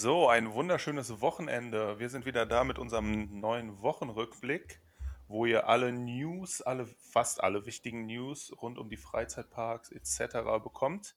So, 0.00 0.28
ein 0.28 0.52
wunderschönes 0.52 1.20
Wochenende. 1.20 1.98
Wir 1.98 2.08
sind 2.08 2.24
wieder 2.24 2.46
da 2.46 2.62
mit 2.62 2.78
unserem 2.78 3.40
neuen 3.40 3.82
Wochenrückblick, 3.82 4.80
wo 5.26 5.44
ihr 5.44 5.66
alle 5.66 5.90
News, 5.90 6.62
alle, 6.62 6.86
fast 7.10 7.42
alle 7.42 7.66
wichtigen 7.66 8.06
News 8.06 8.52
rund 8.62 8.78
um 8.78 8.88
die 8.88 8.96
Freizeitparks 8.96 9.90
etc. 9.90 10.62
bekommt. 10.62 11.16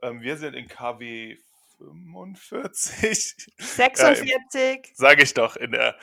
Ähm, 0.00 0.20
wir 0.20 0.36
sind 0.36 0.54
in 0.54 0.68
KW 0.68 1.38
45. 1.78 3.52
46. 3.58 4.54
Äh, 4.54 4.80
Sage 4.94 5.24
ich 5.24 5.34
doch, 5.34 5.56
in 5.56 5.72
der, 5.72 5.98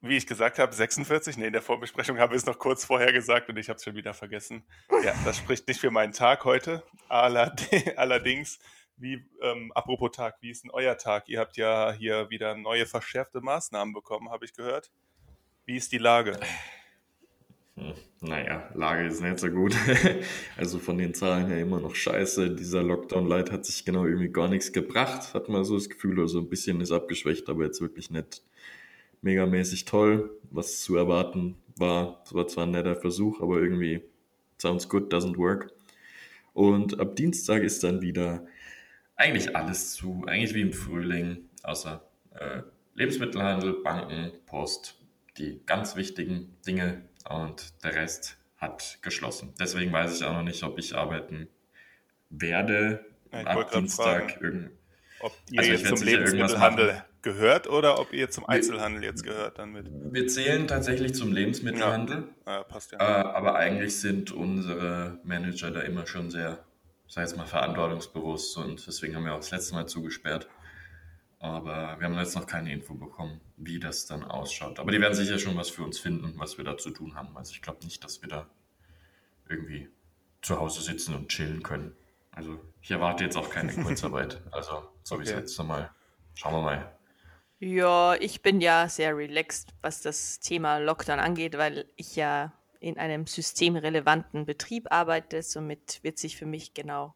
wie 0.00 0.16
ich 0.16 0.28
gesagt 0.28 0.60
habe, 0.60 0.72
46. 0.72 1.38
Nee, 1.38 1.48
in 1.48 1.52
der 1.52 1.62
Vorbesprechung 1.62 2.20
habe 2.20 2.36
ich 2.36 2.42
es 2.42 2.46
noch 2.46 2.60
kurz 2.60 2.84
vorher 2.84 3.12
gesagt 3.12 3.48
und 3.48 3.56
ich 3.56 3.68
habe 3.68 3.78
es 3.78 3.82
schon 3.82 3.96
wieder 3.96 4.14
vergessen. 4.14 4.62
Ja, 5.02 5.12
das 5.24 5.38
spricht 5.38 5.66
nicht 5.66 5.80
für 5.80 5.90
meinen 5.90 6.12
Tag 6.12 6.44
heute. 6.44 6.84
Allerdings 7.08 8.60
wie, 8.98 9.24
ähm, 9.42 9.72
apropos 9.74 10.10
Tag, 10.10 10.36
wie 10.40 10.50
ist 10.50 10.64
denn 10.64 10.70
euer 10.70 10.96
Tag? 10.98 11.28
Ihr 11.28 11.40
habt 11.40 11.56
ja 11.56 11.92
hier 11.92 12.30
wieder 12.30 12.56
neue 12.56 12.86
verschärfte 12.86 13.40
Maßnahmen 13.40 13.94
bekommen, 13.94 14.30
habe 14.30 14.44
ich 14.44 14.54
gehört. 14.54 14.90
Wie 15.64 15.76
ist 15.76 15.92
die 15.92 15.98
Lage? 15.98 16.38
Hm, 17.76 17.94
naja, 18.20 18.68
Lage 18.74 19.06
ist 19.06 19.20
nicht 19.20 19.38
so 19.38 19.50
gut. 19.50 19.74
also 20.56 20.78
von 20.78 20.98
den 20.98 21.14
Zahlen 21.14 21.46
her 21.46 21.60
immer 21.60 21.80
noch 21.80 21.94
scheiße. 21.94 22.54
Dieser 22.54 22.82
Lockdown-Light 22.82 23.52
hat 23.52 23.64
sich 23.64 23.84
genau 23.84 24.04
irgendwie 24.04 24.30
gar 24.30 24.48
nichts 24.48 24.72
gebracht, 24.72 25.34
hat 25.34 25.48
man 25.48 25.64
so 25.64 25.74
das 25.74 25.88
Gefühl. 25.88 26.20
Also 26.20 26.40
ein 26.40 26.48
bisschen 26.48 26.80
ist 26.80 26.90
abgeschwächt, 26.90 27.48
aber 27.48 27.64
jetzt 27.64 27.80
wirklich 27.80 28.10
nicht 28.10 28.42
megamäßig 29.22 29.84
toll. 29.84 30.30
Was 30.50 30.80
zu 30.80 30.96
erwarten 30.96 31.56
war, 31.76 32.22
es 32.24 32.34
war 32.34 32.48
zwar 32.48 32.64
ein 32.64 32.72
netter 32.72 32.96
Versuch, 32.96 33.40
aber 33.40 33.60
irgendwie 33.60 34.02
sounds 34.60 34.88
good, 34.88 35.12
doesn't 35.12 35.36
work. 35.36 35.72
Und 36.52 36.98
ab 36.98 37.14
Dienstag 37.14 37.62
ist 37.62 37.84
dann 37.84 38.00
wieder 38.00 38.44
eigentlich 39.18 39.54
alles 39.54 39.92
zu, 39.92 40.24
eigentlich 40.26 40.54
wie 40.54 40.62
im 40.62 40.72
Frühling, 40.72 41.50
außer 41.62 42.08
äh, 42.34 42.62
Lebensmittelhandel, 42.94 43.82
Banken, 43.82 44.32
Post, 44.46 44.98
die 45.36 45.60
ganz 45.66 45.96
wichtigen 45.96 46.56
Dinge 46.66 47.02
und 47.28 47.84
der 47.84 47.94
Rest 47.94 48.38
hat 48.56 48.98
geschlossen. 49.02 49.54
Deswegen 49.60 49.92
weiß 49.92 50.16
ich 50.16 50.24
auch 50.24 50.32
noch 50.32 50.42
nicht, 50.42 50.62
ob 50.62 50.78
ich 50.78 50.96
arbeiten 50.96 51.48
werde 52.30 53.04
ja, 53.32 53.40
ab 53.42 53.70
Dienstag. 53.70 54.32
Fragen, 54.32 54.70
ob 55.20 55.32
ihr 55.50 55.60
also 55.60 55.72
jetzt 55.72 55.86
zum 55.86 56.02
Lebensmittelhandel 56.02 57.04
gehört 57.22 57.68
oder 57.68 57.98
ob 57.98 58.12
ihr 58.12 58.30
zum 58.30 58.46
Einzelhandel 58.46 59.02
jetzt 59.02 59.24
gehört 59.24 59.58
dann 59.58 59.72
mit? 59.72 59.90
Wir 59.90 60.28
zählen 60.28 60.68
tatsächlich 60.68 61.14
zum 61.14 61.32
Lebensmittelhandel. 61.32 62.28
Ja, 62.46 62.52
ja 62.52 62.62
passt 62.62 62.92
ja. 62.92 62.98
Äh, 62.98 63.24
aber 63.24 63.56
eigentlich 63.56 64.00
sind 64.00 64.30
unsere 64.30 65.18
Manager 65.24 65.70
da 65.72 65.80
immer 65.80 66.06
schon 66.06 66.30
sehr 66.30 66.64
sag 67.08 67.22
jetzt 67.22 67.36
mal, 67.36 67.46
verantwortungsbewusst 67.46 68.56
und 68.58 68.86
deswegen 68.86 69.16
haben 69.16 69.24
wir 69.24 69.32
auch 69.32 69.38
das 69.38 69.50
letzte 69.50 69.74
Mal 69.74 69.86
zugesperrt. 69.86 70.48
Aber 71.40 71.96
wir 71.98 72.06
haben 72.06 72.18
jetzt 72.18 72.34
noch 72.34 72.46
keine 72.46 72.72
Info 72.72 72.94
bekommen, 72.94 73.40
wie 73.56 73.78
das 73.78 74.06
dann 74.06 74.24
ausschaut. 74.24 74.78
Aber 74.78 74.90
die 74.90 75.00
werden 75.00 75.14
sicher 75.14 75.38
schon 75.38 75.56
was 75.56 75.70
für 75.70 75.84
uns 75.84 75.98
finden, 75.98 76.34
was 76.36 76.58
wir 76.58 76.64
da 76.64 76.76
zu 76.76 76.90
tun 76.90 77.14
haben. 77.14 77.36
Also 77.36 77.52
ich 77.52 77.62
glaube 77.62 77.84
nicht, 77.84 78.02
dass 78.02 78.22
wir 78.22 78.28
da 78.28 78.46
irgendwie 79.48 79.88
zu 80.42 80.58
Hause 80.58 80.82
sitzen 80.82 81.14
und 81.14 81.28
chillen 81.28 81.62
können. 81.62 81.96
Also 82.32 82.58
ich 82.82 82.90
erwarte 82.90 83.24
jetzt 83.24 83.36
auch 83.36 83.50
keine 83.50 83.72
Kurzarbeit. 83.72 84.40
Also 84.50 84.88
so 85.02 85.14
okay. 85.14 85.24
wie 85.24 85.28
es 85.28 85.34
jetzt 85.34 85.58
nochmal. 85.58 85.90
Schauen 86.34 86.54
wir 86.54 86.62
mal. 86.62 86.98
Ja, 87.60 88.14
ich 88.14 88.42
bin 88.42 88.60
ja 88.60 88.88
sehr 88.88 89.16
relaxed, 89.16 89.74
was 89.80 90.00
das 90.00 90.38
Thema 90.38 90.78
Lockdown 90.78 91.18
angeht, 91.18 91.58
weil 91.58 91.86
ich 91.96 92.14
ja 92.14 92.52
in 92.80 92.98
einem 92.98 93.26
systemrelevanten 93.26 94.46
Betrieb 94.46 94.90
arbeite. 94.90 95.42
Somit 95.42 96.02
wird 96.02 96.18
sich 96.18 96.36
für 96.36 96.46
mich 96.46 96.74
genau 96.74 97.14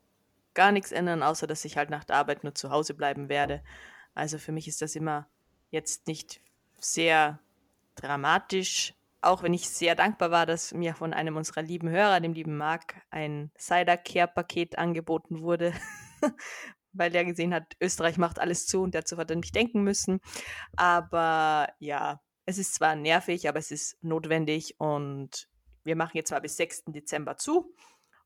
gar 0.54 0.72
nichts 0.72 0.92
ändern, 0.92 1.22
außer 1.22 1.46
dass 1.46 1.64
ich 1.64 1.76
halt 1.76 1.90
nach 1.90 2.04
der 2.04 2.16
Arbeit 2.16 2.44
nur 2.44 2.54
zu 2.54 2.70
Hause 2.70 2.94
bleiben 2.94 3.28
werde. 3.28 3.62
Also 4.14 4.38
für 4.38 4.52
mich 4.52 4.68
ist 4.68 4.82
das 4.82 4.96
immer 4.96 5.26
jetzt 5.70 6.06
nicht 6.06 6.40
sehr 6.78 7.38
dramatisch, 7.94 8.94
auch 9.22 9.42
wenn 9.42 9.54
ich 9.54 9.68
sehr 9.70 9.94
dankbar 9.94 10.30
war, 10.30 10.46
dass 10.46 10.74
mir 10.74 10.94
von 10.94 11.14
einem 11.14 11.36
unserer 11.36 11.62
lieben 11.62 11.88
Hörer, 11.88 12.20
dem 12.20 12.32
lieben 12.32 12.56
Marc, 12.56 13.00
ein 13.10 13.50
Cider 13.56 13.96
Care 13.96 14.28
Paket 14.28 14.76
angeboten 14.78 15.40
wurde, 15.40 15.72
weil 16.92 17.10
der 17.10 17.24
gesehen 17.24 17.54
hat, 17.54 17.76
Österreich 17.80 18.18
macht 18.18 18.38
alles 18.38 18.66
zu 18.66 18.82
und 18.82 18.94
dazu 18.94 19.16
hat 19.16 19.30
er 19.30 19.36
nicht 19.36 19.54
denken 19.54 19.82
müssen. 19.82 20.20
Aber 20.76 21.68
ja, 21.78 22.20
es 22.44 22.58
ist 22.58 22.74
zwar 22.74 22.96
nervig, 22.96 23.48
aber 23.48 23.60
es 23.60 23.70
ist 23.70 24.02
notwendig 24.02 24.74
und 24.78 25.48
wir 25.84 25.96
machen 25.96 26.16
jetzt 26.16 26.30
mal 26.30 26.40
bis 26.40 26.56
6. 26.56 26.84
Dezember 26.86 27.36
zu 27.36 27.74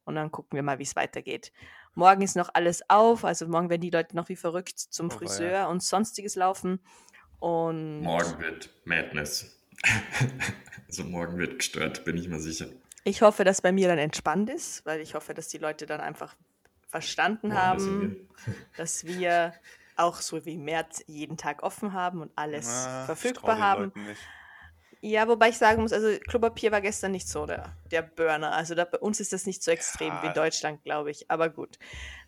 und 0.05 0.15
dann 0.15 0.31
gucken 0.31 0.57
wir 0.57 0.63
mal, 0.63 0.79
wie 0.79 0.85
es 0.85 0.97
weitergeht. 0.97 1.53
Morgen 1.95 2.23
ist 2.23 2.37
noch 2.37 2.51
alles 2.55 2.89
auf, 2.89 3.25
also 3.25 3.47
morgen 3.49 3.71
werden 3.71 3.81
die 3.81 3.91
Leute 3.91 4.15
noch 4.15 4.29
wie 4.29 4.37
verrückt 4.37 4.79
zum 4.79 5.07
oh, 5.07 5.11
Friseur 5.11 5.51
ja. 5.51 5.67
und 5.67 5.83
sonstiges 5.83 6.35
laufen. 6.35 6.81
Und 7.39 8.01
morgen 8.03 8.39
wird 8.41 8.71
Madness. 8.85 9.61
also 10.89 11.05
morgen 11.05 11.39
wird 11.39 11.59
gestört, 11.59 12.05
bin 12.05 12.17
ich 12.17 12.29
mir 12.29 12.41
sicher. 12.41 12.67
Ich 13.05 13.23
hoffe, 13.23 13.45
dass 13.45 13.61
bei 13.61 13.73
mir 13.73 13.89
dann 13.89 13.99
entspannt 13.99 14.51
ist, 14.51 14.85
weil 14.85 15.01
ich 15.01 15.15
hoffe, 15.15 15.33
dass 15.33 15.49
die 15.49 15.59
Leute 15.59 15.87
dann 15.87 16.01
einfach 16.01 16.35
verstanden 16.89 17.49
morgen 17.49 17.61
haben, 17.61 18.29
dass 18.77 19.05
wir 19.05 19.55
auch 19.97 20.17
so 20.17 20.45
wie 20.45 20.57
März 20.57 21.03
jeden 21.07 21.37
Tag 21.37 21.63
offen 21.63 21.93
haben 21.93 22.21
und 22.21 22.33
alles 22.37 22.85
Na, 22.85 23.05
verfügbar 23.07 23.59
haben. 23.59 23.93
Ja, 25.07 25.29
wobei 25.29 25.51
ich 25.51 25.57
sagen 25.57 25.83
muss, 25.83 25.93
also 25.93 26.19
Klopapier 26.27 26.73
war 26.73 26.81
gestern 26.81 27.13
nicht 27.13 27.29
so 27.29 27.47
der, 27.47 27.77
der 27.93 28.03
Burner. 28.03 28.53
Also 28.53 28.75
da, 28.75 28.85
bei 28.85 28.99
uns 28.99 29.21
ist 29.21 29.33
das 29.33 29.47
nicht 29.47 29.63
so 29.63 29.71
extrem 29.71 30.09
ja. 30.09 30.21
wie 30.21 30.27
in 30.27 30.35
Deutschland, 30.35 30.83
glaube 30.83 31.13
ich. 31.13 31.31
Aber 31.31 31.49
gut. 31.49 31.79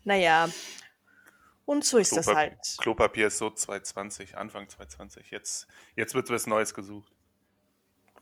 Naja. 0.05 0.47
Und 1.65 1.83
so 1.83 1.97
ist 1.97 2.11
Klopap 2.11 2.25
das 2.25 2.35
halt. 2.35 2.77
Klopapier 2.77 3.27
ist 3.27 3.37
so 3.37 3.49
2020, 3.49 4.37
Anfang 4.37 4.69
2020. 4.69 5.29
Jetzt, 5.29 5.67
jetzt 5.97 6.15
wird 6.15 6.29
was 6.29 6.47
Neues 6.47 6.73
gesucht. 6.73 7.11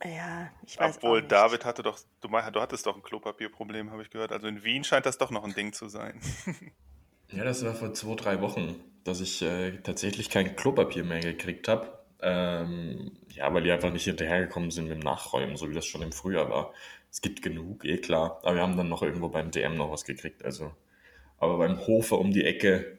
Ja, 0.03 0.49
ich 0.65 0.79
weiß 0.79 0.97
Obwohl 0.97 1.21
David 1.21 1.63
hatte 1.63 1.83
doch, 1.83 1.99
du, 2.21 2.27
du 2.27 2.61
hattest 2.61 2.87
doch 2.87 2.95
ein 2.95 3.03
Klopapierproblem, 3.03 3.91
habe 3.91 4.01
ich 4.01 4.09
gehört. 4.09 4.31
Also 4.31 4.47
in 4.47 4.63
Wien 4.63 4.83
scheint 4.83 5.05
das 5.05 5.19
doch 5.19 5.29
noch 5.29 5.43
ein 5.43 5.53
Ding 5.53 5.71
zu 5.71 5.87
sein. 5.87 6.19
ja, 7.29 7.43
das 7.43 7.63
war 7.63 7.75
vor 7.75 7.93
zwei, 7.93 8.15
drei 8.15 8.41
Wochen, 8.41 8.83
dass 9.03 9.21
ich 9.21 9.39
äh, 9.43 9.77
tatsächlich 9.83 10.31
kein 10.31 10.55
Klopapier 10.55 11.03
mehr 11.03 11.19
gekriegt 11.19 11.67
habe. 11.67 12.06
Ähm, 12.21 13.11
ja, 13.29 13.53
weil 13.53 13.63
die 13.63 13.71
einfach 13.71 13.91
nicht 13.91 14.05
hinterhergekommen 14.05 14.71
sind 14.71 14.87
mit 14.87 14.97
dem 14.97 15.03
Nachräumen, 15.03 15.55
so 15.55 15.69
wie 15.69 15.75
das 15.75 15.85
schon 15.85 16.01
im 16.01 16.11
Frühjahr 16.11 16.49
war. 16.49 16.73
Es 17.11 17.21
gibt 17.21 17.41
genug, 17.41 17.85
eh 17.85 17.97
klar. 17.97 18.39
Aber 18.43 18.55
wir 18.55 18.61
haben 18.61 18.77
dann 18.77 18.89
noch 18.89 19.03
irgendwo 19.03 19.29
beim 19.29 19.51
DM 19.51 19.75
noch 19.75 19.91
was 19.91 20.05
gekriegt. 20.05 20.43
Also. 20.43 20.71
Aber 21.37 21.57
beim 21.57 21.85
Hofer 21.85 22.17
um 22.17 22.31
die 22.31 22.45
Ecke 22.45 22.97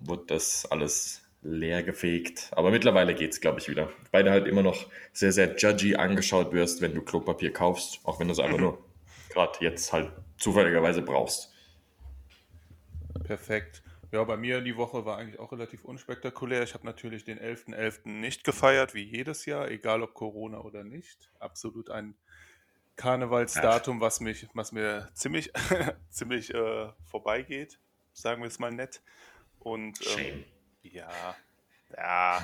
wird 0.00 0.30
das 0.30 0.66
alles 0.66 1.22
leer 1.42 1.82
gefegt. 1.82 2.50
Aber 2.52 2.70
mittlerweile 2.70 3.14
geht 3.14 3.32
es, 3.32 3.40
glaube 3.40 3.60
ich, 3.60 3.68
wieder. 3.68 3.90
Weil 4.10 4.24
du 4.24 4.30
halt 4.30 4.46
immer 4.46 4.62
noch 4.62 4.86
sehr, 5.12 5.32
sehr 5.32 5.56
judgy 5.56 5.96
angeschaut 5.96 6.52
wirst, 6.52 6.82
wenn 6.82 6.94
du 6.94 7.02
Klopapier 7.02 7.52
kaufst. 7.52 8.00
Auch 8.04 8.20
wenn 8.20 8.28
du 8.28 8.32
es 8.32 8.40
einfach 8.40 8.58
mhm. 8.58 8.64
nur 8.64 8.84
gerade 9.30 9.58
jetzt 9.60 9.92
halt 9.92 10.10
zufälligerweise 10.38 11.02
brauchst. 11.02 11.52
Perfekt. 13.24 13.82
Ja, 14.12 14.22
bei 14.24 14.36
mir 14.36 14.60
die 14.60 14.76
Woche 14.76 15.04
war 15.04 15.18
eigentlich 15.18 15.40
auch 15.40 15.52
relativ 15.52 15.84
unspektakulär. 15.84 16.62
Ich 16.62 16.74
habe 16.74 16.86
natürlich 16.86 17.24
den 17.24 17.38
11.11. 17.38 17.74
.11. 17.74 18.08
nicht 18.08 18.44
gefeiert, 18.44 18.94
wie 18.94 19.02
jedes 19.02 19.46
Jahr, 19.46 19.68
egal 19.70 20.02
ob 20.02 20.14
Corona 20.14 20.60
oder 20.60 20.84
nicht. 20.84 21.30
Absolut 21.38 21.90
ein 21.90 22.14
Karnevalsdatum, 22.96 24.00
was, 24.00 24.20
mich, 24.20 24.48
was 24.54 24.72
mir 24.72 25.08
ziemlich, 25.14 25.52
ziemlich 26.10 26.54
äh, 26.54 26.88
vorbeigeht, 27.04 27.78
sagen 28.12 28.42
wir 28.42 28.48
es 28.48 28.58
mal 28.58 28.70
nett. 28.72 29.02
Und 29.58 29.98
ähm, 30.16 30.44
ja, 30.82 31.36
ja, 31.96 32.42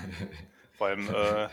vor 0.77 0.89
allem, 0.89 1.09
äh, 1.09 1.49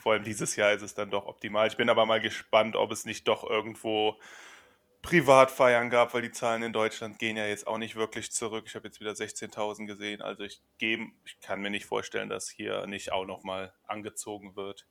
vor 0.00 0.12
allem 0.12 0.24
dieses 0.24 0.54
Jahr 0.56 0.72
ist 0.72 0.82
es 0.82 0.94
dann 0.94 1.10
doch 1.10 1.26
optimal. 1.26 1.66
Ich 1.66 1.76
bin 1.76 1.88
aber 1.88 2.06
mal 2.06 2.20
gespannt, 2.20 2.76
ob 2.76 2.92
es 2.92 3.04
nicht 3.04 3.26
doch 3.26 3.48
irgendwo 3.48 4.16
Privatfeiern 5.06 5.88
gab, 5.88 6.14
weil 6.14 6.22
die 6.22 6.32
Zahlen 6.32 6.64
in 6.64 6.72
Deutschland 6.72 7.20
gehen 7.20 7.36
ja 7.36 7.46
jetzt 7.46 7.68
auch 7.68 7.78
nicht 7.78 7.94
wirklich 7.94 8.32
zurück. 8.32 8.64
Ich 8.66 8.74
habe 8.74 8.88
jetzt 8.88 8.98
wieder 8.98 9.12
16.000 9.12 9.86
gesehen. 9.86 10.20
Also 10.20 10.42
ich, 10.42 10.60
gebe, 10.78 11.06
ich 11.24 11.38
kann 11.40 11.60
mir 11.60 11.70
nicht 11.70 11.86
vorstellen, 11.86 12.28
dass 12.28 12.48
hier 12.48 12.88
nicht 12.88 13.12
auch 13.12 13.24
nochmal 13.24 13.72
angezogen 13.86 14.56
wird. 14.56 14.88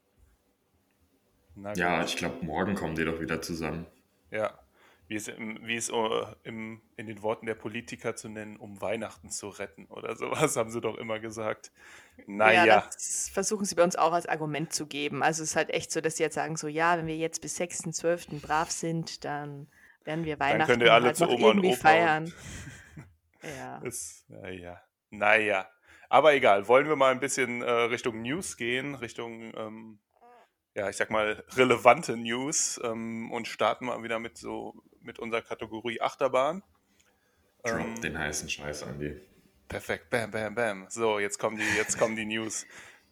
ja, 1.76 2.02
ich 2.02 2.16
glaube, 2.16 2.46
morgen 2.46 2.76
kommen 2.76 2.96
die 2.96 3.04
doch 3.04 3.20
wieder 3.20 3.42
zusammen. 3.42 3.88
Ja, 4.32 4.58
wie 5.08 5.16
es, 5.16 5.28
im, 5.28 5.60
wie 5.68 5.76
es 5.76 5.92
uh, 5.92 6.28
im, 6.44 6.82
in 6.96 7.08
den 7.08 7.22
Worten 7.22 7.46
der 7.46 7.56
Politiker 7.56 8.16
zu 8.16 8.30
nennen, 8.30 8.56
um 8.56 8.82
Weihnachten 8.82 9.30
zu 9.30 9.50
retten 9.50 9.86
oder 9.88 10.16
sowas, 10.16 10.56
haben 10.56 10.72
sie 10.72 10.80
doch 10.80 10.98
immer 10.98 11.20
gesagt. 11.20 11.74
Naja. 12.26 12.66
Ja, 12.66 12.90
das 12.92 13.30
versuchen 13.34 13.66
sie 13.66 13.76
bei 13.76 13.84
uns 13.84 13.98
auch 13.98 14.14
als 14.14 14.28
Argument 14.28 14.72
zu 14.72 14.88
geben. 14.88 15.24
Also 15.24 15.44
es 15.44 15.50
ist 15.50 15.56
halt 15.58 15.72
echt 15.72 15.92
so, 15.92 16.00
dass 16.00 16.16
sie 16.16 16.24
jetzt 16.24 16.36
sagen, 16.36 16.56
so 16.56 16.70
ja, 16.70 16.98
wenn 16.98 17.06
wir 17.06 17.18
jetzt 17.18 17.42
bis 17.42 17.60
6.12. 17.60 18.40
brav 18.40 18.72
sind, 18.72 19.26
dann 19.26 19.68
werden 20.06 20.26
wir 20.26 20.40
Weihnachten 20.40 20.60
Dann 20.60 20.68
könnt 20.68 20.84
ihr 20.84 20.94
alle 20.94 21.08
halt 21.08 21.18
zu 21.18 21.28
Oma 21.28 21.50
und 21.50 21.66
Opa 21.66 21.76
feiern. 21.76 22.34
ja. 23.44 23.78
Ist, 23.80 24.30
naja. 24.30 24.82
naja. 25.10 25.70
Aber 26.10 26.34
egal, 26.34 26.68
wollen 26.68 26.88
wir 26.88 26.96
mal 26.96 27.12
ein 27.12 27.20
bisschen 27.20 27.62
äh, 27.62 27.70
Richtung 27.70 28.22
News 28.22 28.58
gehen, 28.58 28.96
Richtung, 28.96 29.54
ähm, 29.58 30.00
ja, 30.76 30.90
ich 30.90 30.98
sag 30.98 31.10
mal, 31.10 31.44
relevante 31.56 32.16
News 32.16 32.80
ähm, 32.84 33.32
und 33.32 33.48
starten 33.48 33.86
mal 33.86 34.02
wieder 34.04 34.20
mit 34.20 34.38
so, 34.38 34.76
mit 35.02 35.20
unserer 35.20 35.42
Kategorie 35.42 36.02
Achterbahn. 36.02 36.64
Drop 37.64 37.80
ähm, 37.80 38.02
den 38.02 38.18
heißen 38.18 38.50
Scheiß, 38.50 38.84
Andi. 38.84 39.20
Perfekt, 39.68 40.10
bam, 40.12 40.30
bam, 40.30 40.54
bam. 40.54 40.86
So, 40.90 41.20
jetzt 41.20 41.40
kommen 41.40 41.58
die, 41.58 41.78
jetzt 41.78 41.98
kommen 41.98 42.16
die 42.16 42.26
News. 42.26 42.68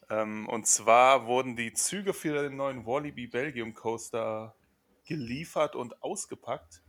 Ähm, 0.10 0.48
und 0.48 0.68
zwar 0.68 1.26
wurden 1.26 1.56
die 1.56 1.74
Züge 1.74 2.14
für 2.14 2.44
den 2.44 2.58
neuen 2.58 2.86
Wallaby 2.86 3.28
Belgium 3.28 3.74
Coaster 3.74 4.56
geliefert 5.06 5.76
und 5.76 6.02
ausgepackt. 6.04 6.82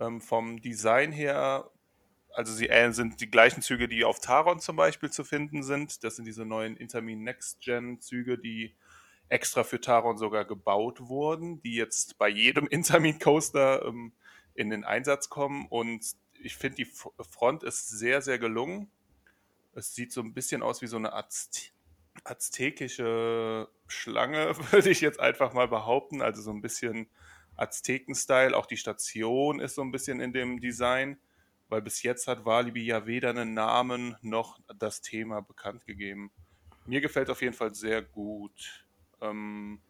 Ähm, 0.00 0.20
vom 0.20 0.60
Design 0.60 1.12
her, 1.12 1.70
also 2.32 2.52
sie 2.52 2.68
äh, 2.68 2.90
sind 2.92 3.20
die 3.20 3.30
gleichen 3.30 3.62
Züge, 3.62 3.86
die 3.86 4.04
auf 4.04 4.20
Taron 4.20 4.58
zum 4.58 4.76
Beispiel 4.76 5.10
zu 5.10 5.24
finden 5.24 5.62
sind. 5.62 6.02
Das 6.02 6.16
sind 6.16 6.24
diese 6.24 6.44
neuen 6.44 6.76
Intermin 6.76 7.22
Next 7.22 7.60
Gen 7.60 8.00
Züge, 8.00 8.38
die 8.38 8.74
extra 9.28 9.64
für 9.64 9.80
Taron 9.80 10.18
sogar 10.18 10.44
gebaut 10.44 11.00
wurden, 11.08 11.62
die 11.62 11.74
jetzt 11.74 12.18
bei 12.18 12.28
jedem 12.28 12.66
Intermin 12.70 13.18
Coaster 13.18 13.84
ähm, 13.84 14.12
in 14.54 14.70
den 14.70 14.84
Einsatz 14.84 15.28
kommen. 15.28 15.66
Und 15.68 16.04
ich 16.42 16.56
finde, 16.56 16.76
die 16.76 16.90
Front 17.30 17.62
ist 17.62 17.88
sehr, 17.88 18.20
sehr 18.20 18.38
gelungen. 18.38 18.90
Es 19.74 19.94
sieht 19.94 20.12
so 20.12 20.20
ein 20.20 20.34
bisschen 20.34 20.62
aus 20.62 20.82
wie 20.82 20.86
so 20.86 20.96
eine 20.96 21.12
Azte 21.12 21.70
aztekische 22.22 23.68
Schlange, 23.88 24.56
würde 24.72 24.90
ich 24.90 25.00
jetzt 25.00 25.18
einfach 25.18 25.52
mal 25.52 25.66
behaupten. 25.66 26.22
Also 26.22 26.42
so 26.42 26.52
ein 26.52 26.60
bisschen 26.60 27.08
Azteken-Style. 27.56 28.56
Auch 28.56 28.66
die 28.66 28.76
Station 28.76 29.60
ist 29.60 29.74
so 29.74 29.82
ein 29.82 29.92
bisschen 29.92 30.20
in 30.20 30.32
dem 30.32 30.60
Design, 30.60 31.18
weil 31.68 31.82
bis 31.82 32.02
jetzt 32.02 32.28
hat 32.28 32.44
Walibi 32.44 32.84
ja 32.84 33.06
weder 33.06 33.30
einen 33.30 33.54
Namen 33.54 34.16
noch 34.22 34.58
das 34.78 35.00
Thema 35.00 35.40
bekannt 35.40 35.84
gegeben. 35.86 36.32
Mir 36.86 37.00
gefällt 37.00 37.30
auf 37.30 37.42
jeden 37.42 37.54
Fall 37.54 37.74
sehr 37.74 38.02
gut. 38.02 38.86
Ähm, 39.20 39.80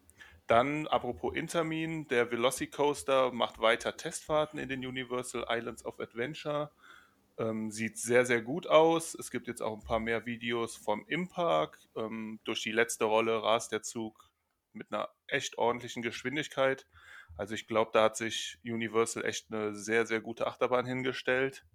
dann, 0.47 0.87
apropos 0.87 1.35
Intermin, 1.35 2.07
der 2.07 2.29
Velocicoaster 2.31 3.31
macht 3.31 3.59
weiter 3.59 3.97
Testfahrten 3.97 4.59
in 4.59 4.69
den 4.69 4.85
Universal 4.85 5.45
Islands 5.49 5.83
of 5.85 5.99
Adventure. 5.99 6.71
Ähm, 7.37 7.71
sieht 7.71 7.97
sehr, 7.97 8.25
sehr 8.25 8.41
gut 8.41 8.67
aus. 8.67 9.15
Es 9.15 9.31
gibt 9.31 9.47
jetzt 9.47 9.61
auch 9.61 9.73
ein 9.73 9.83
paar 9.83 9.99
mehr 9.99 10.25
Videos 10.25 10.77
vom 10.77 11.05
Impark. 11.07 11.79
Ähm, 11.95 12.39
durch 12.43 12.61
die 12.61 12.71
letzte 12.71 13.05
Rolle 13.05 13.41
rast 13.41 13.71
der 13.71 13.81
Zug 13.81 14.29
mit 14.71 14.91
einer 14.91 15.09
echt 15.27 15.57
ordentlichen 15.57 16.03
Geschwindigkeit. 16.03 16.85
Also 17.37 17.53
ich 17.53 17.67
glaube, 17.67 17.91
da 17.93 18.03
hat 18.03 18.17
sich 18.17 18.59
Universal 18.63 19.25
echt 19.25 19.51
eine 19.51 19.75
sehr, 19.75 20.05
sehr 20.05 20.21
gute 20.21 20.47
Achterbahn 20.47 20.85
hingestellt. 20.85 21.65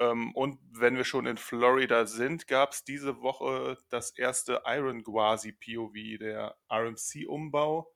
Ähm, 0.00 0.34
und 0.34 0.58
wenn 0.72 0.96
wir 0.96 1.04
schon 1.04 1.26
in 1.26 1.36
Florida 1.36 2.06
sind, 2.06 2.48
gab 2.48 2.72
es 2.72 2.84
diese 2.84 3.20
Woche 3.20 3.76
das 3.90 4.16
erste 4.16 4.62
Iron 4.64 5.02
Gwazi 5.02 5.52
POV, 5.52 6.18
der 6.18 6.56
RMC-Umbau 6.72 7.92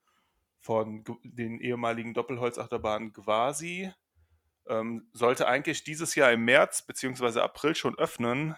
von 0.60 1.04
den 1.22 1.60
ehemaligen 1.60 2.14
Doppelholzachterbahnen 2.14 3.12
Gwazi. 3.12 3.92
Ähm, 4.66 5.08
sollte 5.12 5.46
eigentlich 5.46 5.84
dieses 5.84 6.14
Jahr 6.14 6.32
im 6.32 6.44
März 6.44 6.86
bzw. 6.86 7.40
April 7.40 7.74
schon 7.74 7.98
öffnen. 7.98 8.54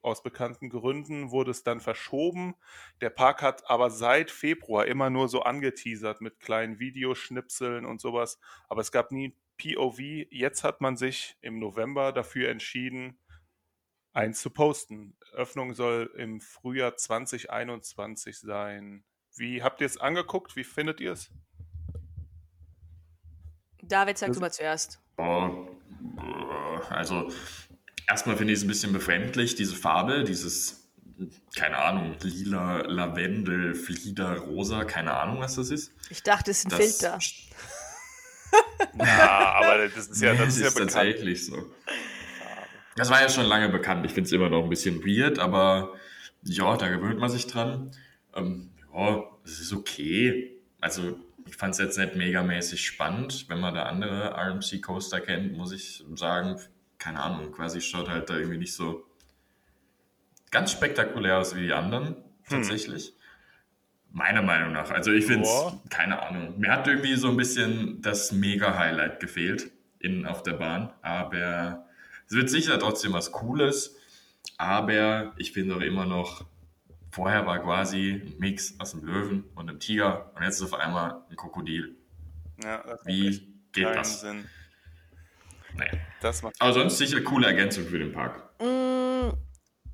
Aus 0.00 0.22
bekannten 0.22 0.70
Gründen 0.70 1.30
wurde 1.30 1.50
es 1.50 1.64
dann 1.64 1.80
verschoben. 1.80 2.54
Der 3.00 3.10
Park 3.10 3.42
hat 3.42 3.68
aber 3.68 3.90
seit 3.90 4.30
Februar 4.30 4.86
immer 4.86 5.10
nur 5.10 5.28
so 5.28 5.42
angeteasert 5.42 6.20
mit 6.20 6.40
kleinen 6.40 6.78
Videoschnipseln 6.78 7.84
und 7.84 8.00
sowas. 8.00 8.38
Aber 8.68 8.80
es 8.80 8.92
gab 8.92 9.10
nie 9.10 9.36
POV. 9.58 9.98
Jetzt 10.30 10.62
hat 10.62 10.80
man 10.80 10.96
sich 10.96 11.36
im 11.40 11.58
November 11.58 12.12
dafür 12.12 12.48
entschieden, 12.48 13.18
eins 14.12 14.40
zu 14.40 14.50
posten. 14.50 15.16
Öffnung 15.32 15.74
soll 15.74 16.10
im 16.16 16.40
Frühjahr 16.40 16.96
2021 16.96 18.38
sein. 18.38 19.04
Wie 19.36 19.62
habt 19.62 19.80
ihr 19.80 19.86
es 19.86 19.98
angeguckt? 19.98 20.56
Wie 20.56 20.64
findet 20.64 21.00
ihr 21.00 21.12
es? 21.12 21.30
David, 23.82 24.18
sag 24.18 24.28
das, 24.28 24.36
du 24.36 24.40
mal 24.40 24.52
zuerst. 24.52 25.00
Oh, 25.16 25.68
also, 26.90 27.30
erstmal 28.08 28.36
finde 28.36 28.52
ich 28.52 28.58
es 28.58 28.64
ein 28.64 28.68
bisschen 28.68 28.92
befremdlich, 28.92 29.54
diese 29.54 29.76
Farbe, 29.76 30.24
dieses, 30.24 30.88
keine 31.54 31.78
Ahnung, 31.78 32.16
lila, 32.20 32.82
Lavendel, 32.86 33.74
Flieder, 33.74 34.38
Rosa, 34.38 34.84
keine 34.84 35.14
Ahnung, 35.14 35.40
was 35.40 35.56
das 35.56 35.70
ist. 35.70 35.92
Ich 36.10 36.22
dachte, 36.22 36.50
es 36.50 36.58
ist 36.58 36.66
ein 36.66 36.70
das, 36.70 36.78
Filter. 36.78 37.18
Ja, 38.98 39.54
aber 39.62 39.88
das 39.88 40.08
ist 40.08 40.22
ja, 40.22 40.34
das, 40.34 40.56
ist, 40.56 40.60
ist 40.60 40.74
ja 40.74 40.84
tatsächlich 40.84 41.46
so. 41.46 41.70
Das 42.96 43.10
war 43.10 43.20
ja 43.20 43.28
schon 43.28 43.46
lange 43.46 43.68
bekannt. 43.68 44.04
Ich 44.06 44.12
finde 44.12 44.26
es 44.26 44.32
immer 44.32 44.48
noch 44.48 44.64
ein 44.64 44.70
bisschen 44.70 45.04
weird, 45.04 45.38
aber 45.38 45.94
ja, 46.42 46.76
da 46.76 46.88
gewöhnt 46.88 47.20
man 47.20 47.30
sich 47.30 47.46
dran. 47.46 47.92
Ähm, 48.34 48.70
ja, 48.92 49.22
es 49.44 49.60
ist 49.60 49.72
okay. 49.72 50.56
Also, 50.80 51.16
ich 51.46 51.56
fand 51.56 51.74
es 51.74 51.78
jetzt 51.78 51.98
nicht 51.98 52.16
megamäßig 52.16 52.84
spannend. 52.84 53.46
Wenn 53.48 53.60
man 53.60 53.74
da 53.74 53.84
andere 53.84 54.34
RMC 54.36 54.82
Coaster 54.82 55.20
kennt, 55.20 55.56
muss 55.56 55.72
ich 55.72 56.04
sagen, 56.16 56.58
keine 56.98 57.20
Ahnung, 57.20 57.52
quasi 57.52 57.80
schaut 57.80 58.08
halt 58.08 58.30
da 58.30 58.36
irgendwie 58.36 58.58
nicht 58.58 58.74
so 58.74 59.06
ganz 60.50 60.72
spektakulär 60.72 61.38
aus 61.38 61.54
wie 61.54 61.62
die 61.62 61.72
anderen, 61.72 62.06
hm. 62.08 62.24
tatsächlich. 62.48 63.08
Hm. 63.08 63.14
Meiner 64.10 64.42
Meinung 64.42 64.72
nach. 64.72 64.90
Also 64.90 65.12
ich 65.12 65.26
finde 65.26 65.46
es, 65.46 65.90
keine 65.90 66.22
Ahnung. 66.22 66.58
Mir 66.58 66.72
hat 66.72 66.88
irgendwie 66.88 67.14
so 67.16 67.28
ein 67.28 67.36
bisschen 67.36 68.00
das 68.00 68.32
Mega-Highlight 68.32 69.20
gefehlt 69.20 69.70
in, 69.98 70.24
auf 70.24 70.42
der 70.42 70.54
Bahn. 70.54 70.90
Aber 71.02 71.86
es 72.26 72.34
wird 72.34 72.48
sicher 72.48 72.78
trotzdem 72.78 73.12
was 73.12 73.32
Cooles. 73.32 73.96
Aber 74.56 75.34
ich 75.36 75.52
finde 75.52 75.76
auch 75.76 75.80
immer 75.82 76.06
noch, 76.06 76.46
vorher 77.10 77.46
war 77.46 77.58
quasi 77.58 78.22
ein 78.24 78.34
Mix 78.38 78.80
aus 78.80 78.94
einem 78.94 79.04
Löwen 79.04 79.44
und 79.54 79.68
einem 79.68 79.78
Tiger 79.78 80.32
und 80.34 80.42
jetzt 80.42 80.56
ist 80.60 80.72
auf 80.72 80.80
einmal 80.80 81.22
ein 81.28 81.36
Krokodil. 81.36 81.96
Ja, 82.62 82.82
Wie 83.04 83.54
geht 83.72 83.84
das? 83.84 84.22
Sinn. 84.22 84.46
Nee. 85.78 85.90
Das 86.20 86.42
macht 86.42 86.56
Aber 86.60 86.72
sonst 86.72 86.98
sicher 86.98 87.20
coole 87.22 87.46
Ergänzung 87.46 87.86
für 87.86 87.98
den 87.98 88.12
Park. 88.12 88.42
Mm, 88.60 89.30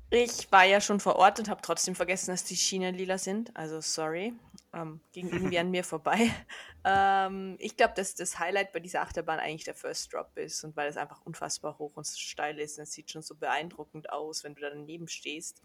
ich 0.09 0.51
war 0.51 0.63
ja 0.65 0.81
schon 0.81 0.99
vor 0.99 1.15
Ort 1.17 1.39
und 1.39 1.49
habe 1.49 1.61
trotzdem 1.61 1.95
vergessen, 1.95 2.31
dass 2.31 2.43
die 2.43 2.55
Schienen 2.55 2.95
lila 2.95 3.17
sind. 3.17 3.55
Also 3.55 3.81
sorry. 3.81 4.33
Ähm, 4.73 4.99
ging 5.13 5.29
irgendwie 5.31 5.59
an 5.59 5.71
mir 5.71 5.83
vorbei. 5.83 6.29
Ähm, 6.87 7.55
ich 7.57 7.77
glaube, 7.77 7.95
dass 7.95 8.13
das 8.13 8.37
Highlight 8.37 8.71
bei 8.71 8.79
dieser 8.79 9.01
Achterbahn 9.01 9.39
eigentlich 9.39 9.63
der 9.63 9.73
First 9.73 10.13
Drop 10.13 10.37
ist. 10.37 10.63
Und 10.63 10.75
weil 10.75 10.87
es 10.87 10.97
einfach 10.97 11.19
unfassbar 11.25 11.79
hoch 11.79 11.93
und 11.95 12.05
steil 12.05 12.59
ist. 12.59 12.77
Und 12.77 12.83
es 12.83 12.91
sieht 12.91 13.09
schon 13.09 13.23
so 13.23 13.33
beeindruckend 13.33 14.11
aus, 14.11 14.43
wenn 14.43 14.53
du 14.53 14.61
da 14.61 14.69
daneben 14.69 15.07
stehst. 15.07 15.63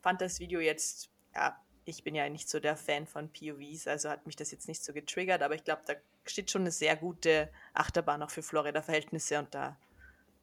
Fand 0.00 0.20
das 0.20 0.38
Video 0.38 0.60
jetzt, 0.60 1.10
ja, 1.34 1.60
ich 1.84 2.04
bin 2.04 2.14
ja 2.14 2.28
nicht 2.28 2.48
so 2.48 2.60
der 2.60 2.76
Fan 2.76 3.08
von 3.08 3.32
POVs, 3.32 3.88
also 3.88 4.10
hat 4.10 4.26
mich 4.26 4.36
das 4.36 4.52
jetzt 4.52 4.68
nicht 4.68 4.84
so 4.84 4.92
getriggert. 4.92 5.42
Aber 5.42 5.56
ich 5.56 5.64
glaube, 5.64 5.82
da 5.86 5.94
steht 6.24 6.50
schon 6.50 6.62
eine 6.62 6.70
sehr 6.70 6.96
gute 6.96 7.50
Achterbahn 7.72 8.22
auch 8.22 8.30
für 8.30 8.42
Florida-Verhältnisse. 8.42 9.38
Und 9.38 9.54
da 9.54 9.76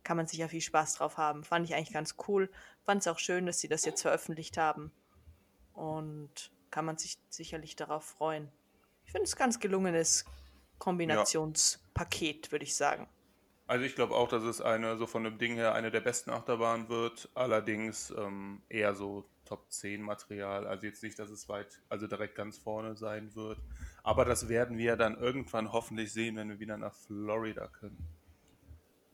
kann 0.03 0.17
man 0.17 0.27
sicher 0.27 0.49
viel 0.49 0.61
Spaß 0.61 0.95
drauf 0.95 1.17
haben. 1.17 1.43
Fand 1.43 1.65
ich 1.67 1.75
eigentlich 1.75 1.93
ganz 1.93 2.15
cool. 2.27 2.49
Fand 2.83 3.01
es 3.01 3.07
auch 3.07 3.19
schön, 3.19 3.45
dass 3.45 3.59
sie 3.59 3.67
das 3.67 3.85
jetzt 3.85 4.01
veröffentlicht 4.01 4.57
haben. 4.57 4.91
Und 5.73 6.51
kann 6.69 6.85
man 6.85 6.97
sich 6.97 7.17
sicherlich 7.29 7.75
darauf 7.75 8.03
freuen. 8.03 8.49
Ich 9.05 9.11
finde 9.11 9.25
es 9.25 9.35
ganz 9.35 9.59
gelungenes 9.59 10.25
Kombinationspaket, 10.79 12.47
ja. 12.47 12.51
würde 12.51 12.63
ich 12.63 12.75
sagen. 12.75 13.07
Also 13.71 13.85
ich 13.85 13.95
glaube 13.95 14.15
auch, 14.15 14.27
dass 14.27 14.43
es 14.43 14.59
eine, 14.59 14.97
so 14.97 15.07
von 15.07 15.23
dem 15.23 15.37
Ding 15.37 15.53
her, 15.53 15.73
eine 15.73 15.91
der 15.91 16.01
besten 16.01 16.29
Achterbahnen 16.29 16.89
wird. 16.89 17.29
Allerdings 17.35 18.13
ähm, 18.17 18.61
eher 18.67 18.95
so 18.95 19.23
Top 19.45 19.71
10 19.71 20.01
Material. 20.01 20.67
Also 20.67 20.87
jetzt 20.87 21.01
nicht, 21.03 21.17
dass 21.17 21.29
es 21.29 21.47
weit, 21.47 21.79
also 21.87 22.05
direkt 22.05 22.35
ganz 22.35 22.57
vorne 22.57 22.97
sein 22.97 23.33
wird. 23.33 23.59
Aber 24.03 24.25
das 24.25 24.49
werden 24.49 24.77
wir 24.77 24.97
dann 24.97 25.17
irgendwann 25.17 25.71
hoffentlich 25.71 26.11
sehen, 26.11 26.35
wenn 26.35 26.49
wir 26.49 26.59
wieder 26.59 26.75
nach 26.75 26.93
Florida 26.93 27.69
können. 27.69 27.97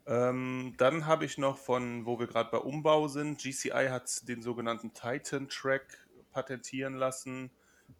Ähm, 0.08 0.74
dann 0.80 1.06
habe 1.06 1.26
ich 1.26 1.38
noch 1.38 1.60
von, 1.60 2.08
wo 2.08 2.18
wir 2.18 2.26
gerade 2.26 2.50
bei 2.50 2.58
Umbau 2.58 3.08
sind, 3.10 3.38
GCI 3.38 3.90
hat 3.92 4.28
den 4.28 4.42
sogenannten 4.42 4.92
Titan 4.92 5.50
Track 5.50 6.08
patentieren 6.32 6.96
lassen. 6.96 7.52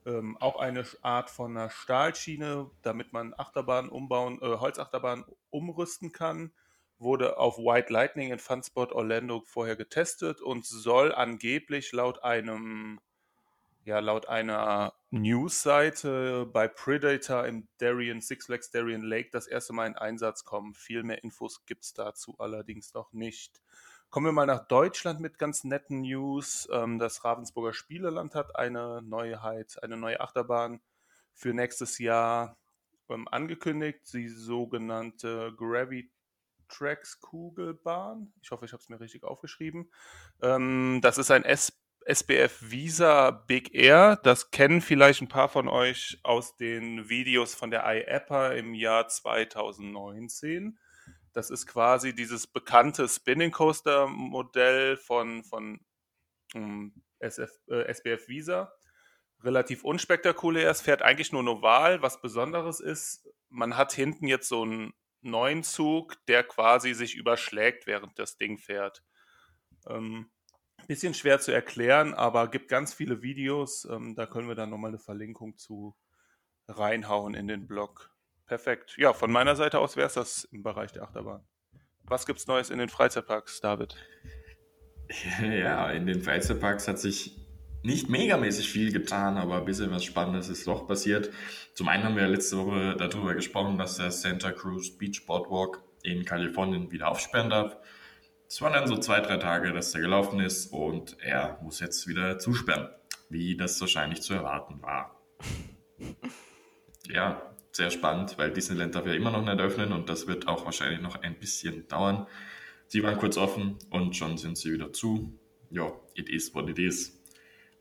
Ähm, 0.06 0.38
auch 0.38 0.58
eine 0.58 0.86
Art 1.02 1.30
von 1.30 1.56
einer 1.58 1.70
Stahlschiene, 1.70 2.70
damit 2.82 3.14
man 3.14 3.34
Achterbahnen 3.38 3.90
umbauen, 3.90 4.40
äh, 4.42 4.58
Holzachterbahnen 4.58 5.26
umrüsten 5.50 6.12
kann. 6.12 6.52
Wurde 7.00 7.38
auf 7.38 7.58
White 7.58 7.94
Lightning 7.94 8.32
in 8.32 8.40
Funspot 8.40 8.92
Orlando 8.92 9.42
vorher 9.46 9.76
getestet 9.76 10.42
und 10.42 10.66
soll 10.66 11.14
angeblich 11.14 11.92
laut 11.92 12.24
einem 12.24 13.00
ja 13.88 14.00
laut 14.00 14.28
einer 14.28 14.94
Newsseite 15.12 16.46
bei 16.46 16.68
Predator 16.68 17.46
im 17.46 17.70
Darien, 17.78 18.20
Six 18.20 18.48
Flags 18.48 18.70
Darien 18.70 19.02
Lake 19.02 19.30
das 19.32 19.48
erste 19.48 19.72
Mal 19.72 19.88
in 19.88 19.96
Einsatz 19.96 20.44
kommen. 20.44 20.74
Viel 20.74 21.04
mehr 21.04 21.24
Infos 21.24 21.66
gibt 21.66 21.86
es 21.86 21.94
dazu 21.94 22.36
allerdings 22.38 22.94
noch 22.94 23.14
nicht. 23.14 23.62
Kommen 24.10 24.28
wir 24.28 24.32
mal 24.32 24.46
nach 24.46 24.66
Deutschland 24.70 25.20
mit 25.20 25.38
ganz 25.38 25.66
netten 25.66 26.00
News. 26.02 26.70
Ähm, 26.72 26.98
das 26.98 27.26
Ravensburger 27.26 27.74
Spieleland 27.74 28.36
hat 28.36 28.56
eine 28.56 29.02
Neuheit, 29.02 29.84
eine 29.84 29.98
neue 29.98 30.22
Achterbahn 30.22 30.80
für 31.34 31.54
nächstes 31.54 32.00
Jahr 32.00 32.58
ähm, 33.10 33.28
angekündigt, 33.28 34.02
die 34.14 34.30
sogenannte 34.30 35.54
Gravitrax 35.58 37.20
Kugelbahn. 37.20 38.32
Ich 38.42 38.52
hoffe, 38.52 38.64
ich 38.64 38.72
habe 38.72 38.82
es 38.82 38.88
mir 38.88 39.02
richtig 39.02 39.26
aufgeschrieben. 39.26 39.92
Ähm, 40.42 41.00
das 41.04 41.18
ist 41.18 41.30
ein 41.30 41.44
SBF 41.44 42.72
Visa 42.72 43.32
Big 43.32 43.76
Air. 43.76 44.16
Das 44.24 44.52
kennen 44.52 44.80
vielleicht 44.80 45.22
ein 45.22 45.28
paar 45.28 45.50
von 45.50 45.68
euch 45.68 46.18
aus 46.24 46.56
den 46.56 47.10
Videos 47.10 47.56
von 47.56 47.72
der 47.72 47.84
iAppa 47.86 48.54
im 48.54 48.74
Jahr 48.74 49.10
2019. 49.10 50.80
Das 51.38 51.52
ist 51.52 51.68
quasi 51.68 52.16
dieses 52.16 52.48
bekannte 52.48 53.08
Spinning 53.08 53.52
Coaster 53.52 54.08
Modell 54.08 54.98
von, 54.98 55.44
von 55.44 55.80
um, 56.56 57.04
SF, 57.20 57.52
äh, 57.68 57.84
SBF 57.94 58.28
Visa. 58.28 58.74
Relativ 59.44 59.84
unspektakulär. 59.84 60.68
Es 60.68 60.82
fährt 60.82 61.04
eigentlich 61.04 61.32
nur 61.32 61.44
Noval. 61.44 62.02
Was 62.02 62.22
Besonderes 62.22 62.80
ist, 62.80 63.30
man 63.50 63.78
hat 63.78 63.94
hinten 63.94 64.26
jetzt 64.26 64.50
so 64.50 64.64
einen 64.64 64.96
neuen 65.22 65.62
Zug, 65.62 66.16
der 66.26 66.44
quasi 66.44 66.96
sich 66.96 67.14
überschlägt, 67.14 67.86
während 67.86 68.18
das 68.18 68.40
Ding 68.40 68.58
fährt. 68.58 69.04
Ähm, 69.88 70.32
bisschen 70.88 71.14
schwer 71.14 71.40
zu 71.40 71.52
erklären, 71.52 72.16
aber 72.16 72.48
gibt 72.48 72.68
ganz 72.68 72.96
viele 72.96 73.22
Videos. 73.22 73.86
Ähm, 73.86 74.16
da 74.16 74.26
können 74.26 74.48
wir 74.48 74.56
dann 74.56 74.72
nochmal 74.72 74.90
eine 74.90 74.98
Verlinkung 74.98 75.56
zu 75.56 75.96
reinhauen 76.68 77.36
in 77.36 77.48
den 77.48 77.68
Blog. 77.68 78.17
Perfekt. 78.48 78.96
Ja, 78.98 79.14
von 79.14 79.32
meiner 79.32 79.56
Seite 79.56 79.80
aus 79.80 79.98
wäre 79.98 80.08
es 80.08 80.14
das 80.14 80.46
im 80.46 80.64
Bereich 80.64 80.94
der 80.94 81.04
Achterbahn. 81.04 81.46
Was 82.06 82.26
gibt's 82.26 82.48
Neues 82.48 82.70
in 82.70 82.80
den 82.80 82.90
Freizeitparks, 82.90 83.62
David? 83.62 83.96
Ja, 85.42 85.90
in 85.92 86.06
den 86.06 86.22
Freizeitparks 86.22 86.88
hat 86.90 87.00
sich 87.00 87.38
nicht 87.82 88.10
megamäßig 88.10 88.70
viel 88.70 88.92
getan, 88.92 89.38
aber 89.38 89.58
ein 89.58 89.66
bisschen 89.66 89.90
was 89.92 90.04
Spannendes 90.04 90.50
ist 90.50 90.68
doch 90.68 90.86
passiert. 90.86 91.32
Zum 91.74 91.88
einen 91.88 92.04
haben 92.04 92.18
wir 92.18 92.28
letzte 92.28 92.58
Woche 92.58 92.96
darüber 92.98 93.34
gesprochen, 93.34 93.78
dass 93.78 93.96
der 93.96 94.12
Santa 94.12 94.52
Cruz 94.52 94.98
Beach 94.98 95.26
Boardwalk 95.26 95.82
in 96.04 96.26
Kalifornien 96.26 96.92
wieder 96.92 97.08
aufsperren 97.08 97.50
darf. 97.50 97.78
Es 98.50 98.62
waren 98.62 98.74
dann 98.74 98.88
so 98.88 98.98
zwei, 98.98 99.22
drei 99.22 99.38
Tage, 99.38 99.72
dass 99.72 99.96
er 99.96 100.02
gelaufen 100.02 100.42
ist 100.42 100.74
und 100.74 101.18
er 101.22 101.60
muss 101.62 101.80
jetzt 101.80 102.08
wieder 102.08 102.40
zusperren, 102.40 102.90
wie 103.30 103.56
das 103.56 103.80
wahrscheinlich 103.80 104.22
zu 104.22 104.34
erwarten 104.34 104.82
war. 104.82 105.16
Ja, 107.10 107.47
sehr 107.78 107.92
spannend, 107.92 108.38
weil 108.38 108.52
Disneyland 108.52 108.96
darf 108.96 109.06
ja 109.06 109.14
immer 109.14 109.32
noch 109.32 109.46
nicht 109.46 109.60
öffnen 109.60 109.94
und 109.94 110.10
das 110.10 110.28
wird 110.28 110.48
auch 110.48 110.66
wahrscheinlich 110.66 111.00
noch 111.00 111.22
ein 111.22 111.36
bisschen 111.40 111.88
dauern. 111.88 112.28
Sie 112.88 113.04
waren 113.04 113.18
kurz 113.18 113.38
offen 113.38 113.78
und 113.90 114.16
schon 114.16 114.38
sind 114.38 114.58
sie 114.58 114.74
wieder 114.74 114.92
zu. 114.92 115.34
Ja, 115.70 115.94
it 116.16 116.30
is 116.30 116.54
what 116.54 116.70
it 116.70 116.80
is. 116.80 117.22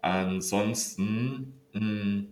Ansonsten, 0.02 1.54
mh, 1.72 1.80
hm, 1.80 2.28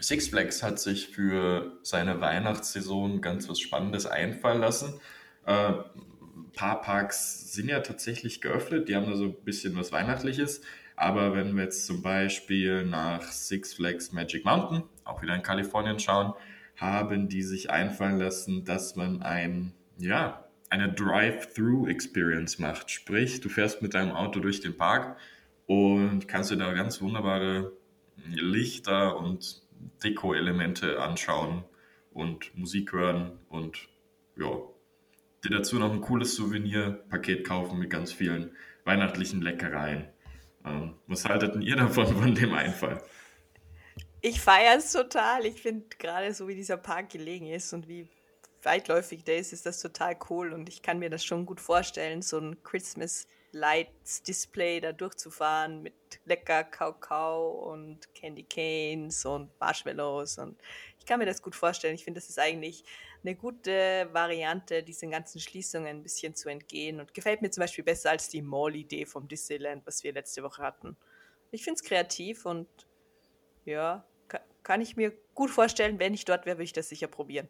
Six 0.00 0.28
Flags 0.28 0.62
hat 0.62 0.78
sich 0.78 1.08
für 1.08 1.78
seine 1.82 2.20
Weihnachtssaison 2.20 3.20
ganz 3.20 3.48
was 3.48 3.58
Spannendes 3.58 4.06
einfallen 4.06 4.60
lassen. 4.60 5.00
Äh, 5.44 5.72
ein 5.72 6.52
paar 6.54 6.80
Parks 6.82 7.52
sind 7.52 7.68
ja 7.68 7.80
tatsächlich 7.80 8.40
geöffnet, 8.40 8.88
die 8.88 8.94
haben 8.94 9.10
da 9.10 9.16
so 9.16 9.24
ein 9.24 9.44
bisschen 9.44 9.76
was 9.76 9.90
Weihnachtliches. 9.90 10.60
Aber 10.94 11.34
wenn 11.34 11.56
wir 11.56 11.64
jetzt 11.64 11.86
zum 11.86 12.02
Beispiel 12.02 12.84
nach 12.84 13.22
Six 13.22 13.74
Flags 13.74 14.12
Magic 14.12 14.44
Mountain, 14.44 14.82
auch 15.04 15.20
wieder 15.22 15.34
in 15.34 15.42
Kalifornien 15.42 15.98
schauen, 15.98 16.34
haben 16.78 17.28
die 17.28 17.42
sich 17.42 17.70
einfallen 17.70 18.18
lassen, 18.18 18.64
dass 18.64 18.96
man 18.96 19.22
ein, 19.22 19.72
ja, 19.98 20.44
eine 20.70 20.92
Drive-Through-Experience 20.92 22.58
macht. 22.58 22.90
Sprich, 22.90 23.40
du 23.40 23.48
fährst 23.48 23.82
mit 23.82 23.94
deinem 23.94 24.12
Auto 24.12 24.40
durch 24.40 24.60
den 24.60 24.76
Park 24.76 25.16
und 25.66 26.28
kannst 26.28 26.50
dir 26.50 26.56
da 26.56 26.72
ganz 26.72 27.00
wunderbare 27.00 27.72
Lichter 28.26 29.16
und 29.16 29.62
Deko-Elemente 30.04 31.00
anschauen 31.00 31.64
und 32.12 32.56
Musik 32.56 32.92
hören 32.92 33.38
und 33.48 33.88
ja, 34.36 34.50
dir 35.44 35.50
dazu 35.50 35.78
noch 35.78 35.92
ein 35.92 36.00
cooles 36.00 36.34
Souvenir-Paket 36.36 37.46
kaufen 37.46 37.78
mit 37.78 37.90
ganz 37.90 38.12
vielen 38.12 38.52
weihnachtlichen 38.84 39.42
Leckereien. 39.42 40.08
Ähm, 40.64 40.94
was 41.06 41.24
haltet 41.24 41.54
denn 41.54 41.62
ihr 41.62 41.76
davon, 41.76 42.06
von 42.06 42.34
dem 42.34 42.54
Einfall? 42.54 43.02
Ich 44.20 44.40
feiere 44.40 44.78
es 44.78 44.92
total. 44.92 45.46
Ich 45.46 45.62
finde 45.62 45.86
gerade 45.96 46.34
so, 46.34 46.48
wie 46.48 46.56
dieser 46.56 46.76
Park 46.76 47.10
gelegen 47.10 47.46
ist 47.46 47.72
und 47.72 47.86
wie 47.86 48.08
weitläufig 48.62 49.22
der 49.22 49.38
ist, 49.38 49.52
ist 49.52 49.64
das 49.64 49.80
total 49.80 50.16
cool 50.28 50.52
und 50.52 50.68
ich 50.68 50.82
kann 50.82 50.98
mir 50.98 51.08
das 51.08 51.24
schon 51.24 51.46
gut 51.46 51.60
vorstellen, 51.60 52.22
so 52.22 52.38
ein 52.38 52.60
Christmas 52.64 53.28
Lights 53.52 54.22
Display 54.24 54.80
da 54.80 54.92
durchzufahren 54.92 55.82
mit 55.82 55.94
lecker 56.24 56.64
Kakao 56.64 57.72
und 57.72 58.12
Candy 58.14 58.42
Canes 58.42 59.24
und 59.24 59.50
Marshmallows 59.60 60.38
und 60.38 60.60
ich 60.98 61.06
kann 61.06 61.20
mir 61.20 61.26
das 61.26 61.40
gut 61.40 61.54
vorstellen. 61.54 61.94
Ich 61.94 62.04
finde, 62.04 62.20
das 62.20 62.28
ist 62.28 62.38
eigentlich 62.38 62.82
eine 63.22 63.36
gute 63.36 64.08
Variante, 64.12 64.82
diesen 64.82 65.12
ganzen 65.12 65.40
Schließungen 65.40 65.88
ein 65.88 66.02
bisschen 66.02 66.34
zu 66.34 66.48
entgehen 66.48 66.98
und 67.00 67.14
gefällt 67.14 67.40
mir 67.40 67.50
zum 67.50 67.62
Beispiel 67.62 67.84
besser 67.84 68.10
als 68.10 68.28
die 68.28 68.42
Mall-Idee 68.42 69.06
vom 69.06 69.28
Disneyland, 69.28 69.86
was 69.86 70.02
wir 70.02 70.12
letzte 70.12 70.42
Woche 70.42 70.62
hatten. 70.62 70.96
Ich 71.52 71.62
finde 71.62 71.80
es 71.80 71.84
kreativ 71.84 72.44
und 72.44 72.68
ja, 73.68 74.04
kann 74.62 74.80
ich 74.82 74.96
mir 74.96 75.12
gut 75.34 75.50
vorstellen, 75.50 75.98
wenn 75.98 76.12
ich 76.12 76.24
dort 76.24 76.44
wäre, 76.44 76.58
würde 76.58 76.64
ich 76.64 76.72
das 76.74 76.88
sicher 76.88 77.06
probieren. 77.06 77.48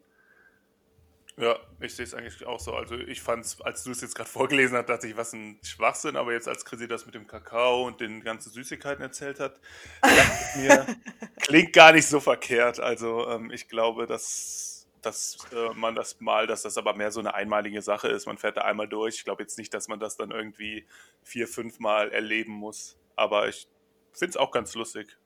Ja, 1.37 1.57
ich 1.81 1.95
sehe 1.95 2.05
es 2.05 2.15
eigentlich 2.15 2.45
auch 2.47 2.59
so. 2.59 2.75
Also 2.75 2.97
ich 2.97 3.21
fand 3.23 3.45
es, 3.45 3.61
als 3.61 3.85
du 3.85 3.93
es 3.93 4.01
jetzt 4.01 4.17
gerade 4.17 4.29
vorgelesen 4.29 4.77
hast, 4.77 4.89
dachte 4.89 5.07
ich, 5.07 5.17
was 5.17 5.33
ein 5.33 5.59
Schwachsinn, 5.63 6.17
aber 6.17 6.33
jetzt 6.33 6.49
als 6.49 6.65
Chrissy 6.65 6.89
das 6.89 7.07
mit 7.07 7.15
dem 7.15 7.29
Kakao 7.29 7.87
und 7.87 8.01
den 8.01 8.23
ganzen 8.23 8.51
Süßigkeiten 8.51 9.03
erzählt 9.03 9.39
hat, 9.39 9.61
mir, 10.57 10.87
klingt 11.41 11.73
gar 11.73 11.93
nicht 11.93 12.07
so 12.07 12.19
verkehrt. 12.19 12.81
Also 12.81 13.29
ähm, 13.29 13.53
ich 13.53 13.69
glaube, 13.69 14.07
dass, 14.07 14.89
dass 15.01 15.39
äh, 15.53 15.75
man 15.75 15.95
das 15.95 16.21
mal, 16.21 16.49
dass 16.49 16.63
das 16.63 16.77
aber 16.77 16.95
mehr 16.95 17.13
so 17.13 17.21
eine 17.21 17.35
einmalige 17.35 17.83
Sache 17.83 18.09
ist. 18.09 18.27
Man 18.27 18.39
fährt 18.39 18.57
da 18.57 18.63
einmal 18.63 18.89
durch. 18.89 19.17
Ich 19.17 19.25
glaube 19.25 19.43
jetzt 19.43 19.59
nicht, 19.59 19.73
dass 19.75 19.87
man 19.87 20.01
das 20.01 20.17
dann 20.17 20.33
irgendwie 20.33 20.87
vier, 21.23 21.47
fünf 21.47 21.79
Mal 21.79 22.11
erleben 22.11 22.53
muss. 22.53 22.99
Aber 23.15 23.49
ich 23.49 23.69
finde 24.13 24.31
es 24.31 24.37
auch 24.37 24.51
ganz 24.51 24.75
lustig. 24.75 25.17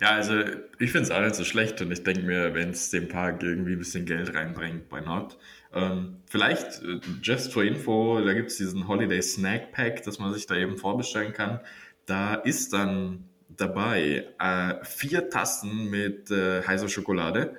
Ja, 0.00 0.12
also 0.12 0.40
ich 0.78 0.92
finde 0.92 1.02
es 1.02 1.10
auch 1.10 1.20
nicht 1.20 1.34
so 1.34 1.44
schlecht 1.44 1.80
und 1.82 1.92
ich 1.92 2.02
denke 2.02 2.22
mir, 2.22 2.54
wenn 2.54 2.70
es 2.70 2.90
dem 2.90 3.08
Park 3.08 3.42
irgendwie 3.42 3.72
ein 3.72 3.78
bisschen 3.78 4.06
Geld 4.06 4.34
reinbringt, 4.34 4.90
why 4.90 5.00
not? 5.02 5.38
Ähm, 5.72 6.16
vielleicht, 6.28 6.82
äh, 6.82 7.00
just 7.22 7.52
for 7.52 7.62
info, 7.62 8.20
da 8.20 8.32
gibt 8.32 8.50
es 8.50 8.56
diesen 8.56 8.88
Holiday 8.88 9.22
Snack 9.22 9.72
Pack, 9.72 10.02
dass 10.02 10.18
man 10.18 10.32
sich 10.32 10.46
da 10.46 10.56
eben 10.56 10.76
vorbestellen 10.76 11.32
kann. 11.32 11.60
Da 12.06 12.34
ist 12.34 12.72
dann 12.72 13.28
dabei 13.48 14.26
äh, 14.38 14.84
vier 14.84 15.28
Tassen 15.28 15.90
mit 15.90 16.30
äh, 16.30 16.62
heißer 16.62 16.88
Schokolade, 16.88 17.54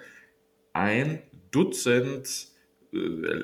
ein 0.74 1.22
Dutzend 1.52 2.48
äh, 2.94 2.98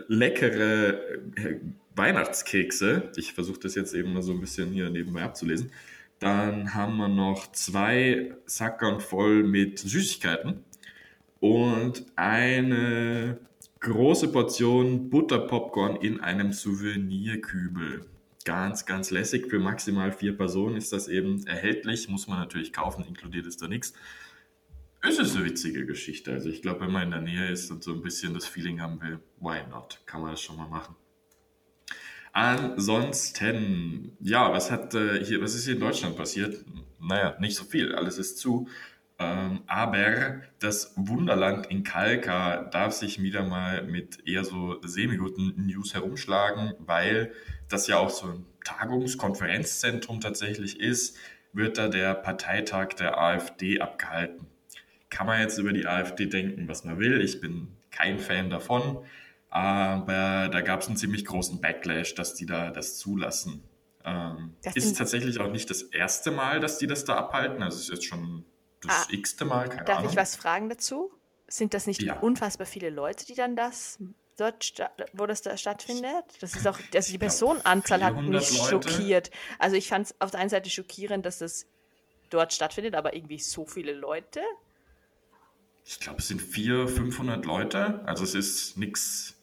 leckere 0.08 1.00
äh, 1.36 1.60
Weihnachtskekse. 1.96 3.12
Ich 3.16 3.34
versuche 3.34 3.60
das 3.60 3.76
jetzt 3.76 3.94
eben 3.94 4.14
mal 4.14 4.22
so 4.22 4.32
ein 4.32 4.40
bisschen 4.42 4.72
hier 4.72 4.90
nebenbei 4.90 5.24
abzulesen. 5.24 5.72
Dann 6.20 6.74
haben 6.74 6.98
wir 6.98 7.10
noch 7.10 7.52
zwei 7.52 8.34
Sackern 8.46 9.00
voll 9.00 9.44
mit 9.44 9.80
Süßigkeiten 9.80 10.64
und 11.40 12.06
eine 12.16 13.38
große 13.80 14.32
Portion 14.32 15.10
Butterpopcorn 15.10 15.98
in 15.98 16.20
einem 16.20 16.52
Souvenirkübel. 16.54 18.06
Ganz, 18.46 18.86
ganz 18.86 19.12
lässig. 19.12 19.48
Für 19.48 19.60
maximal 19.60 20.12
vier 20.12 20.36
Personen 20.36 20.78
ist 20.78 20.94
das 20.94 21.08
eben 21.08 21.46
erhältlich. 21.46 22.10
Muss 22.10 22.28
man 22.28 22.40
natürlich 22.40 22.74
kaufen, 22.74 23.04
inkludiert 23.06 23.46
ist 23.46 23.62
da 23.62 23.68
nichts. 23.68 23.94
Es 25.02 25.20
ist 25.20 25.36
eine 25.36 25.46
witzige 25.46 25.86
Geschichte. 25.86 26.32
Also 26.32 26.50
ich 26.50 26.62
glaube, 26.62 26.82
wenn 26.82 26.92
man 26.92 27.04
in 27.04 27.12
der 27.12 27.22
Nähe 27.22 27.52
ist 27.52 27.70
und 27.70 27.84
so 27.84 27.94
ein 27.94 28.02
bisschen 28.02 28.34
das 28.34 28.46
Feeling 28.48 28.82
haben 28.82 29.00
will, 29.02 29.20
why 29.40 29.60
not? 29.70 30.02
Kann 30.06 30.22
man 30.22 30.32
das 30.32 30.42
schon 30.42 30.58
mal 30.58 30.68
machen. 30.68 30.96
Ansonsten, 32.38 34.16
ja, 34.20 34.54
was 34.54 34.70
hat 34.70 34.94
äh, 34.94 35.26
hier, 35.26 35.42
was 35.42 35.56
ist 35.56 35.66
hier 35.66 35.74
in 35.74 35.80
Deutschland 35.80 36.16
passiert? 36.16 36.64
Naja, 37.02 37.36
nicht 37.40 37.56
so 37.56 37.64
viel, 37.64 37.96
alles 37.96 38.20
ist 38.20 38.38
zu. 38.38 38.68
Ähm, 39.18 39.62
aber 39.66 40.42
das 40.60 40.94
Wunderland 40.96 41.66
in 41.72 41.84
Kalka 41.84 42.66
darf 42.66 42.94
sich 42.94 43.20
wieder 43.20 43.42
mal 43.42 43.82
mit 43.88 44.28
eher 44.28 44.44
so 44.44 44.80
semi-guten 44.84 45.66
News 45.66 45.96
herumschlagen, 45.96 46.74
weil 46.78 47.32
das 47.70 47.88
ja 47.88 47.98
auch 47.98 48.12
so 48.12 48.28
ein 48.28 48.46
Tagungskonferenzzentrum 48.64 50.22
tatsächlich 50.22 50.80
ist, 50.80 51.18
wird 51.54 51.80
da 51.80 51.88
der 51.88 52.14
Parteitag 52.14 52.90
der 52.90 53.18
AfD 53.18 53.82
abgehalten. 53.82 54.46
Kann 55.10 55.26
man 55.26 55.42
jetzt 55.42 55.58
über 55.58 55.74
die 55.74 55.88
AfD 55.88 56.28
denken, 56.28 56.68
was 56.68 56.84
man 56.84 57.00
will. 57.00 57.20
Ich 57.20 57.42
bin 57.42 57.70
kein 57.90 58.20
Fan 58.20 58.52
davon. 58.52 59.04
Aber 59.58 60.50
da 60.50 60.62
gab 60.62 60.82
es 60.82 60.88
einen 60.88 60.98
ziemlich 60.98 61.26
großen 61.26 61.60
Backlash, 61.60 62.14
dass 62.14 62.36
die 62.36 62.46
da 62.46 62.70
das 62.70 63.00
zulassen. 63.00 63.64
Ähm, 64.06 64.54
das 64.62 64.76
ist 64.76 65.00
tatsächlich 65.00 65.40
auch 65.40 65.50
nicht 65.50 65.72
das 65.72 65.82
erste 65.82 66.30
Mal, 66.30 66.60
dass 66.60 66.78
die 66.78 66.86
das 66.86 67.06
da 67.06 67.16
abhalten. 67.16 67.64
Also 67.64 67.78
es 67.78 67.86
ist 67.86 67.90
jetzt 67.90 68.06
schon 68.06 68.46
das 68.82 69.08
ah, 69.08 69.08
x-te 69.10 69.46
Mal, 69.46 69.68
keine 69.68 69.86
Darf 69.86 69.98
Ahnung. 69.98 70.12
ich 70.12 70.16
was 70.16 70.36
fragen 70.36 70.70
dazu? 70.70 71.12
Sind 71.48 71.74
das 71.74 71.88
nicht 71.88 72.04
ja. 72.04 72.20
unfassbar 72.20 72.68
viele 72.68 72.92
Leute, 72.92 73.26
die 73.26 73.34
dann 73.34 73.56
das 73.56 73.98
dort, 74.38 74.76
wo 75.14 75.26
das 75.26 75.42
da 75.42 75.58
stattfindet? 75.58 76.26
Das 76.40 76.54
ist 76.54 76.68
auch, 76.68 76.78
also 76.94 77.12
die 77.12 77.18
Personenanzahl 77.18 78.04
hat 78.04 78.16
mich 78.16 78.30
Leute. 78.30 78.70
schockiert. 78.70 79.32
Also 79.58 79.76
ich 79.76 79.88
fand 79.88 80.06
es 80.06 80.16
auf 80.22 80.30
der 80.30 80.40
einen 80.40 80.52
Seite 80.52 80.70
schockierend, 80.70 81.26
dass 81.26 81.40
das 81.40 81.66
dort 82.30 82.54
stattfindet, 82.54 82.94
aber 82.94 83.16
irgendwie 83.16 83.40
so 83.40 83.66
viele 83.66 83.94
Leute. 83.94 84.42
Ich 85.84 86.00
glaube, 86.00 86.20
es 86.20 86.28
sind 86.28 86.44
400, 86.44 86.92
500 86.92 87.46
Leute. 87.48 88.02
Also 88.06 88.24
es 88.24 88.36
ist 88.36 88.78
nichts 88.78 89.37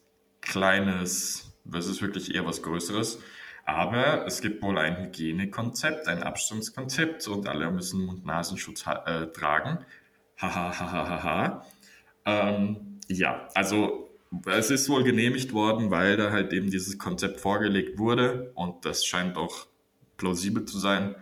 kleines, 0.45 1.53
das 1.65 1.87
ist 1.87 2.01
wirklich 2.01 2.33
eher 2.33 2.45
was 2.45 2.61
Größeres. 2.61 3.19
Aber 3.65 4.25
es 4.27 4.41
gibt 4.41 4.61
wohl 4.61 4.77
ein 4.77 4.97
Hygienekonzept, 4.97 6.07
ein 6.07 6.21
Abstandskonzept 6.21 7.27
und 7.27 7.47
alle 7.47 7.71
müssen 7.71 8.05
Mund-Nasenschutz 8.05 8.85
äh, 8.85 9.27
tragen. 9.27 9.79
Hahaha. 10.37 11.65
Ähm, 12.25 12.99
ja, 13.07 13.47
also 13.55 14.09
es 14.45 14.69
ist 14.69 14.89
wohl 14.89 15.03
genehmigt 15.03 15.53
worden, 15.53 15.89
weil 15.89 16.17
da 16.17 16.31
halt 16.31 16.53
eben 16.53 16.69
dieses 16.69 16.97
Konzept 16.97 17.39
vorgelegt 17.39 17.97
wurde 17.97 18.51
und 18.55 18.85
das 18.85 19.05
scheint 19.05 19.37
auch 19.37 19.67
plausibel 20.17 20.65
zu 20.65 20.77
sein. 20.77 21.15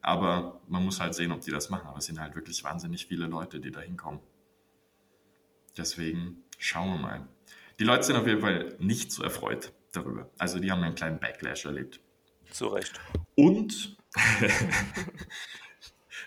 Aber 0.00 0.60
man 0.68 0.84
muss 0.84 1.00
halt 1.00 1.14
sehen, 1.14 1.32
ob 1.32 1.40
die 1.40 1.50
das 1.50 1.70
machen. 1.70 1.86
Aber 1.86 1.98
es 1.98 2.06
sind 2.06 2.20
halt 2.20 2.34
wirklich 2.34 2.62
wahnsinnig 2.64 3.06
viele 3.06 3.26
Leute, 3.26 3.60
die 3.60 3.70
da 3.70 3.80
hinkommen. 3.80 4.20
Deswegen 5.76 6.44
schauen 6.58 6.88
wir 6.88 6.98
mal. 6.98 7.28
Die 7.78 7.84
Leute 7.84 8.04
sind 8.04 8.16
auf 8.16 8.26
jeden 8.26 8.40
Fall 8.40 8.76
nicht 8.78 9.10
so 9.10 9.22
erfreut 9.22 9.72
darüber. 9.92 10.30
Also 10.38 10.58
die 10.58 10.70
haben 10.70 10.82
einen 10.82 10.94
kleinen 10.94 11.18
Backlash 11.18 11.64
erlebt. 11.64 12.00
Zu 12.50 12.68
Recht. 12.68 13.00
Und 13.34 13.96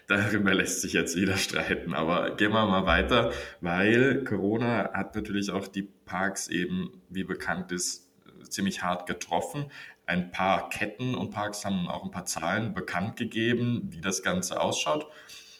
darüber 0.07 0.53
lässt 0.53 0.81
sich 0.81 0.93
jetzt 0.93 1.15
wieder 1.15 1.37
streiten. 1.37 1.93
Aber 1.93 2.35
gehen 2.35 2.51
wir 2.51 2.65
mal 2.65 2.85
weiter, 2.85 3.31
weil 3.61 4.23
Corona 4.25 4.91
hat 4.93 5.15
natürlich 5.15 5.49
auch 5.51 5.67
die 5.67 5.83
Parks 5.83 6.47
eben, 6.49 7.01
wie 7.09 7.23
bekannt 7.23 7.71
ist, 7.71 8.09
ziemlich 8.49 8.83
hart 8.83 9.07
getroffen. 9.07 9.71
Ein 10.05 10.31
paar 10.31 10.69
Ketten 10.69 11.15
und 11.15 11.31
Parks 11.31 11.65
haben 11.65 11.87
auch 11.87 12.03
ein 12.03 12.11
paar 12.11 12.25
Zahlen 12.25 12.73
bekannt 12.73 13.17
gegeben, 13.17 13.87
wie 13.89 14.01
das 14.01 14.23
Ganze 14.23 14.59
ausschaut. 14.59 15.07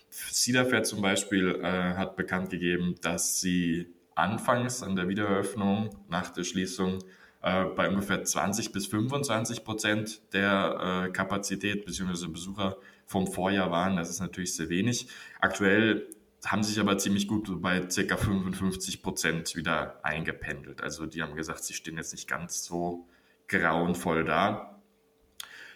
Cedar 0.09 0.65
Fair 0.65 0.83
zum 0.83 1.01
Beispiel 1.01 1.59
äh, 1.61 1.95
hat 1.95 2.15
bekannt 2.15 2.49
gegeben, 2.49 2.95
dass 3.01 3.39
sie 3.39 3.93
anfangs 4.17 4.81
an 4.83 4.95
der 4.95 5.07
Wiedereröffnung 5.07 5.95
nach 6.09 6.29
der 6.29 6.43
Schließung 6.43 6.99
äh, 7.41 7.65
bei 7.65 7.87
ungefähr 7.87 8.23
20 8.23 8.71
bis 8.71 8.87
25 8.87 9.63
Prozent 9.63 10.33
der 10.33 11.05
äh, 11.07 11.11
Kapazität 11.11 11.85
bzw. 11.85 12.27
Besucher 12.27 12.77
vom 13.05 13.27
Vorjahr 13.27 13.71
waren. 13.71 13.95
Das 13.95 14.09
ist 14.09 14.19
natürlich 14.19 14.55
sehr 14.55 14.69
wenig. 14.69 15.07
Aktuell 15.39 16.07
haben 16.45 16.63
sich 16.63 16.79
aber 16.79 16.97
ziemlich 16.97 17.27
gut 17.27 17.61
bei 17.61 17.79
ca. 17.81 18.17
55 18.17 19.03
Prozent 19.03 19.55
wieder 19.55 20.03
eingependelt. 20.03 20.81
Also 20.81 21.05
die 21.05 21.21
haben 21.21 21.35
gesagt, 21.35 21.63
sie 21.63 21.73
stehen 21.73 21.97
jetzt 21.97 22.13
nicht 22.13 22.27
ganz 22.27 22.63
so 22.63 23.07
grauenvoll 23.47 24.23
da. 24.23 24.81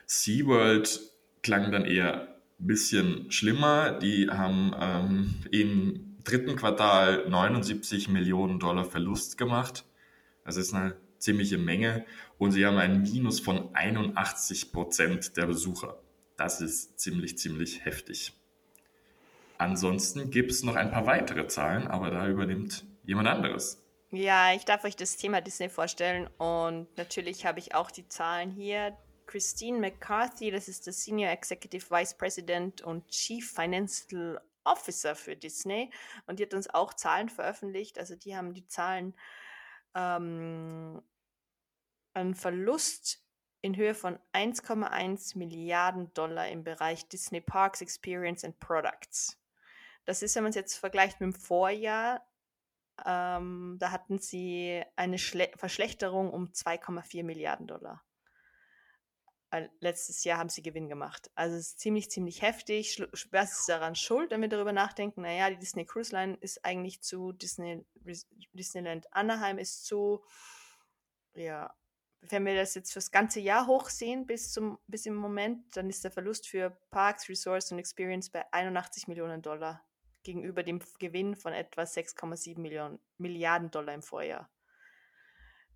SeaWorld 0.08 1.00
klang 1.44 1.72
dann 1.72 1.86
eher 1.86 2.36
ein 2.60 2.68
bisschen 2.68 3.32
schlimmer. 3.32 3.92
Die 3.92 4.30
haben 4.30 4.74
ähm, 4.80 5.36
im 5.52 6.11
dritten 6.24 6.56
Quartal 6.56 7.28
79 7.30 8.10
Millionen 8.10 8.60
Dollar 8.60 8.86
Verlust 8.86 9.38
gemacht. 9.38 9.86
Das 10.44 10.58
ist 10.58 10.74
eine 10.74 10.96
ziemliche 11.18 11.58
Menge. 11.58 12.06
Und 12.38 12.52
sie 12.52 12.66
haben 12.66 12.78
ein 12.78 13.02
Minus 13.02 13.40
von 13.40 13.74
81 13.76 14.72
Prozent 14.72 15.38
der 15.38 15.46
Besucher. 15.46 16.00
Das 16.38 16.62
ist 16.62 17.00
ziemlich, 17.00 17.38
ziemlich 17.38 17.86
heftig. 17.86 18.34
Ansonsten 19.58 20.32
gibt 20.32 20.52
es 20.52 20.64
noch 20.64 20.76
ein 20.76 20.90
paar 20.90 21.06
weitere 21.06 21.48
Zahlen, 21.48 21.88
aber 21.88 22.10
da 22.10 22.28
übernimmt 22.28 22.84
jemand 23.04 23.28
anderes. 23.28 23.80
Ja, 24.10 24.54
ich 24.54 24.66
darf 24.66 24.84
euch 24.84 24.96
das 24.96 25.18
Thema 25.18 25.40
Disney 25.40 25.70
vorstellen 25.70 26.28
und 26.38 26.88
natürlich 26.98 27.46
habe 27.46 27.60
ich 27.60 27.76
auch 27.76 27.92
die 27.92 28.08
Zahlen 28.08 28.50
hier. 28.52 28.98
Christine 29.28 29.80
McCarthy, 29.80 30.52
das 30.52 30.68
ist 30.68 30.88
der 30.88 30.94
Senior 30.94 31.32
Executive 31.32 31.90
Vice 31.90 32.18
President 32.18 32.82
und 32.82 33.08
Chief 33.08 33.50
Financial 33.50 34.42
Officer 34.64 35.16
für 35.16 35.36
Disney 35.36 35.92
und 36.26 36.40
die 36.40 36.44
hat 36.44 36.54
uns 36.54 36.70
auch 36.70 36.94
Zahlen 36.94 37.30
veröffentlicht. 37.30 37.98
Also 38.00 38.16
die 38.16 38.36
haben 38.36 38.54
die 38.54 38.68
Zahlen 38.68 39.16
ähm, 39.96 41.02
an 42.14 42.36
Verlust 42.36 43.24
in 43.62 43.76
Höhe 43.76 43.94
von 43.94 44.18
1,1 44.34 45.38
Milliarden 45.38 46.14
Dollar 46.14 46.50
im 46.50 46.64
Bereich 46.64 47.08
Disney 47.08 47.42
Parks 47.42 47.82
Experience 47.82 48.44
and 48.44 48.60
Products. 48.60 49.38
Das 50.06 50.24
ist, 50.24 50.36
wenn 50.36 50.44
man 50.44 50.50
es 50.50 50.56
jetzt 50.56 50.78
vergleicht 50.78 51.22
mit 51.22 51.34
dem 51.34 51.40
Vorjahr, 51.40 52.26
ähm, 53.06 53.78
da 53.80 53.92
hatten 53.92 54.20
sie 54.20 54.84
eine 54.96 55.18
Schle 55.18 55.52
Verschlechterung 55.56 56.32
um 56.32 56.52
2,4 56.52 57.24
Milliarden 57.24 57.68
Dollar. 57.68 58.04
Letztes 59.82 60.24
Jahr 60.24 60.38
haben 60.38 60.50
sie 60.50 60.62
Gewinn 60.62 60.88
gemacht. 60.88 61.30
Also 61.36 61.58
es 61.58 61.70
ist 61.70 61.80
ziemlich, 61.80 62.10
ziemlich 62.10 62.42
heftig. 62.42 63.04
Was 63.32 63.60
ist 63.60 63.70
daran 63.70 63.96
schuld, 63.96 64.32
wenn 64.32 64.42
wir 64.42 64.48
darüber 64.48 64.72
nachdenken? 64.72 65.24
Naja, 65.24 65.50
die 65.50 65.60
Disney 65.60 65.86
Cruise 65.86 66.16
Line 66.16 66.38
ist 66.40 66.64
eigentlich 66.64 67.02
zu, 67.02 67.34
Disney, 67.34 67.86
Disneyland 68.54 69.14
Anaheim 69.14 69.58
ist 69.58 69.86
zu. 69.86 70.24
Ja, 71.36 71.76
wenn 72.22 72.46
wir 72.46 72.56
das 72.56 72.76
jetzt 72.76 72.94
fürs 72.94 73.12
ganze 73.12 73.40
Jahr 73.40 73.68
hochsehen 73.68 74.26
bis 74.26 74.54
zum 74.54 74.80
bis 74.88 75.06
im 75.06 75.16
Moment, 75.16 75.76
dann 75.76 75.90
ist 75.90 76.04
der 76.04 76.12
Verlust 76.12 76.48
für 76.48 76.70
Parks, 76.90 77.28
Resource 77.28 77.72
und 77.72 77.80
Experience 77.80 78.30
bei 78.30 78.46
81 78.54 79.08
Millionen 79.08 79.42
Dollar 79.42 79.86
gegenüber 80.24 80.64
dem 80.64 80.80
Gewinn 81.00 81.36
von 81.36 81.52
etwa 81.52 81.82
6,7 81.82 82.60
Millionen 82.60 83.00
Milliarden 83.18 83.72
Dollar 83.72 83.96
im 83.96 84.04
Vorjahr. 84.04 84.50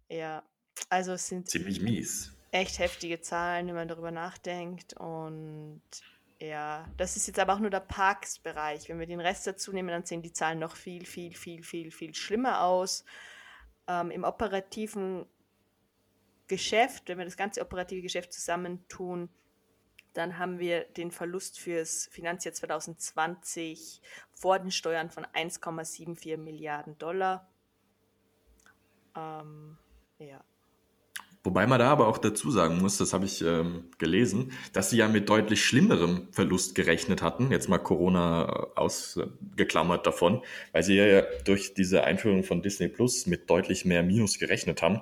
Ja, 0.08 0.48
also 0.90 1.14
es 1.14 1.28
sind 1.28 1.50
ziemlich 1.50 1.82
mies. 1.82 2.35
Echt 2.56 2.80
heftige 2.80 3.20
Zahlen, 3.20 3.68
wenn 3.68 3.76
man 3.76 3.90
darüber 3.90 4.12
nachdenkt. 4.12 4.94
Und 4.94 5.82
ja, 6.40 6.88
das 6.96 7.18
ist 7.18 7.28
jetzt 7.28 7.38
aber 7.38 7.54
auch 7.54 7.60
nur 7.60 7.70
der 7.70 7.82
Parks-Bereich. 7.82 8.88
Wenn 8.88 8.98
wir 8.98 9.08
den 9.08 9.20
Rest 9.20 9.46
dazu 9.46 9.74
nehmen, 9.74 9.90
dann 9.90 10.06
sehen 10.06 10.22
die 10.22 10.32
Zahlen 10.32 10.60
noch 10.60 10.78
viel, 10.78 11.06
viel, 11.06 11.34
viel, 11.34 11.64
viel, 11.64 11.92
viel 11.92 12.16
schlimmer 12.16 12.62
aus. 12.62 13.04
Ähm, 13.88 14.10
Im 14.10 14.24
operativen 14.24 15.26
Geschäft, 16.48 17.10
wenn 17.10 17.18
wir 17.18 17.26
das 17.26 17.36
ganze 17.36 17.60
operative 17.60 18.02
Geschäft 18.02 18.32
zusammentun, 18.32 19.28
dann 20.14 20.38
haben 20.38 20.58
wir 20.58 20.86
den 20.86 21.12
Verlust 21.12 21.60
fürs 21.60 22.08
Finanzjahr 22.08 22.54
2020 22.54 24.02
vor 24.32 24.60
den 24.60 24.72
Steuern 24.72 25.10
von 25.10 25.26
1,74 25.26 26.38
Milliarden 26.38 26.98
Dollar. 27.00 27.50
Ähm, 29.14 29.78
ja. 30.20 30.42
Wobei 31.46 31.68
man 31.68 31.80
da 31.80 31.92
aber 31.92 32.08
auch 32.08 32.18
dazu 32.18 32.52
sagen 32.52 32.80
muss, 32.80 32.98
das 32.98 33.14
habe 33.14 33.26
ich 33.26 33.42
ähm, 33.42 33.86
gelesen, 33.98 34.52
dass 34.74 34.90
sie 34.90 34.98
ja 34.98 35.08
mit 35.08 35.30
deutlich 35.30 35.64
schlimmerem 35.64 36.28
Verlust 36.32 36.76
gerechnet 36.76 37.22
hatten, 37.22 37.52
jetzt 37.52 37.70
mal 37.70 37.78
Corona 37.78 38.46
ausgeklammert 38.76 40.06
davon, 40.06 40.42
weil 40.74 40.84
sie 40.84 40.96
ja 40.96 41.22
durch 41.46 41.74
diese 41.74 42.04
Einführung 42.04 42.44
von 42.44 42.62
Disney 42.62 42.88
Plus 42.88 43.28
mit 43.28 43.50
deutlich 43.50 43.86
mehr 43.86 44.04
Minus 44.04 44.40
gerechnet 44.40 44.82
haben 44.82 45.02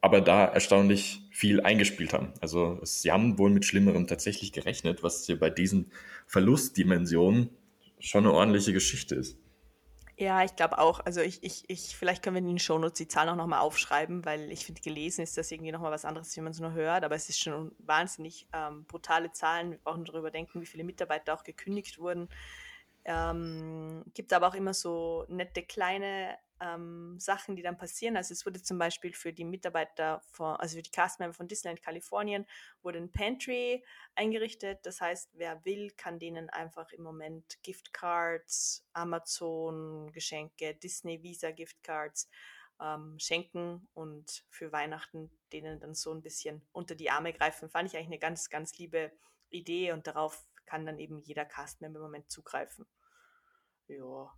aber 0.00 0.20
da 0.20 0.44
erstaunlich 0.46 1.22
viel 1.30 1.60
eingespielt 1.60 2.12
haben. 2.12 2.32
Also 2.40 2.78
sie 2.82 3.12
haben 3.12 3.38
wohl 3.38 3.50
mit 3.50 3.64
Schlimmerem 3.64 4.06
tatsächlich 4.06 4.52
gerechnet, 4.52 5.02
was 5.02 5.26
hier 5.26 5.38
bei 5.38 5.50
diesen 5.50 5.92
Verlustdimensionen 6.26 7.50
schon 7.98 8.24
eine 8.24 8.32
ordentliche 8.32 8.72
Geschichte 8.72 9.14
ist. 9.14 9.36
Ja, 10.20 10.44
ich 10.44 10.54
glaube 10.54 10.76
auch. 10.78 11.00
Also 11.06 11.22
ich, 11.22 11.42
ich, 11.42 11.64
ich, 11.68 11.96
vielleicht 11.96 12.22
können 12.22 12.36
wir 12.36 12.40
in 12.42 12.46
den 12.48 12.58
Shownotes 12.58 12.98
die 12.98 13.08
Zahlen 13.08 13.30
auch 13.30 13.36
nochmal 13.36 13.60
aufschreiben, 13.60 14.26
weil 14.26 14.52
ich 14.52 14.66
finde, 14.66 14.82
gelesen 14.82 15.22
ist 15.22 15.38
das 15.38 15.50
irgendwie 15.50 15.72
nochmal 15.72 15.92
was 15.92 16.04
anderes, 16.04 16.36
wie 16.36 16.42
man 16.42 16.50
es 16.52 16.60
nur 16.60 16.74
hört, 16.74 17.04
aber 17.04 17.14
es 17.14 17.30
ist 17.30 17.40
schon 17.40 17.72
wahnsinnig 17.78 18.46
ähm, 18.52 18.84
brutale 18.84 19.32
Zahlen. 19.32 19.70
Wir 19.70 19.78
brauchen 19.78 20.04
darüber 20.04 20.30
denken, 20.30 20.60
wie 20.60 20.66
viele 20.66 20.84
Mitarbeiter 20.84 21.32
auch 21.32 21.42
gekündigt 21.42 21.98
wurden. 21.98 22.28
Ähm, 23.10 24.04
gibt 24.14 24.32
aber 24.32 24.48
auch 24.48 24.54
immer 24.54 24.72
so 24.72 25.24
nette 25.28 25.64
kleine 25.64 26.38
ähm, 26.60 27.18
Sachen, 27.18 27.56
die 27.56 27.62
dann 27.62 27.76
passieren. 27.76 28.16
Also 28.16 28.32
es 28.32 28.46
wurde 28.46 28.62
zum 28.62 28.78
Beispiel 28.78 29.12
für 29.12 29.32
die 29.32 29.44
Mitarbeiter, 29.44 30.22
von, 30.30 30.54
also 30.56 30.76
für 30.76 30.82
die 30.82 30.92
Castmember 30.92 31.34
von 31.34 31.48
Disneyland 31.48 31.82
Kalifornien, 31.82 32.46
wurde 32.82 32.98
ein 32.98 33.10
Pantry 33.10 33.84
eingerichtet. 34.14 34.78
Das 34.84 35.00
heißt, 35.00 35.30
wer 35.34 35.64
will, 35.64 35.90
kann 35.96 36.20
denen 36.20 36.50
einfach 36.50 36.92
im 36.92 37.02
Moment 37.02 37.58
Giftcards, 37.62 38.86
Amazon 38.92 40.12
Geschenke, 40.12 40.74
Disney 40.76 41.22
Visa 41.22 41.50
Giftcards 41.50 42.28
ähm, 42.80 43.18
schenken 43.18 43.88
und 43.94 44.44
für 44.50 44.70
Weihnachten 44.70 45.30
denen 45.52 45.80
dann 45.80 45.94
so 45.94 46.12
ein 46.12 46.22
bisschen 46.22 46.62
unter 46.70 46.94
die 46.94 47.10
Arme 47.10 47.32
greifen. 47.32 47.70
Fand 47.70 47.88
ich 47.88 47.96
eigentlich 47.96 48.06
eine 48.06 48.18
ganz, 48.18 48.50
ganz 48.50 48.78
liebe 48.78 49.10
Idee 49.48 49.90
und 49.90 50.06
darauf 50.06 50.46
kann 50.64 50.86
dann 50.86 51.00
eben 51.00 51.20
jeder 51.22 51.44
Castmember 51.44 51.98
im 51.98 52.04
Moment 52.04 52.30
zugreifen. 52.30 52.86
Ja. 53.98 54.32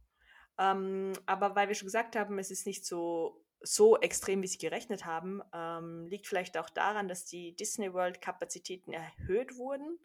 Ähm, 0.58 1.12
aber 1.26 1.54
weil 1.54 1.68
wir 1.68 1.74
schon 1.74 1.86
gesagt 1.86 2.16
haben, 2.16 2.38
es 2.38 2.50
ist 2.50 2.66
nicht 2.66 2.84
so, 2.84 3.44
so 3.62 3.98
extrem, 3.98 4.42
wie 4.42 4.46
sie 4.46 4.58
gerechnet 4.58 5.04
haben, 5.04 5.42
ähm, 5.54 6.06
liegt 6.06 6.26
vielleicht 6.26 6.58
auch 6.58 6.70
daran, 6.70 7.08
dass 7.08 7.24
die 7.24 7.54
Disney 7.56 7.92
World 7.92 8.20
Kapazitäten 8.20 8.92
erhöht 8.92 9.56
wurden. 9.56 9.98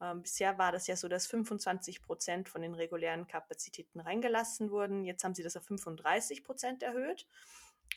Ähm, 0.00 0.22
bisher 0.22 0.58
war 0.58 0.72
das 0.72 0.86
ja 0.86 0.96
so, 0.96 1.08
dass 1.08 1.26
25 1.26 2.02
Prozent 2.02 2.48
von 2.48 2.62
den 2.62 2.74
regulären 2.74 3.26
Kapazitäten 3.26 4.00
reingelassen 4.00 4.70
wurden. 4.70 5.04
Jetzt 5.04 5.24
haben 5.24 5.34
sie 5.34 5.42
das 5.42 5.56
auf 5.56 5.64
35 5.64 6.44
Prozent 6.44 6.82
erhöht 6.82 7.26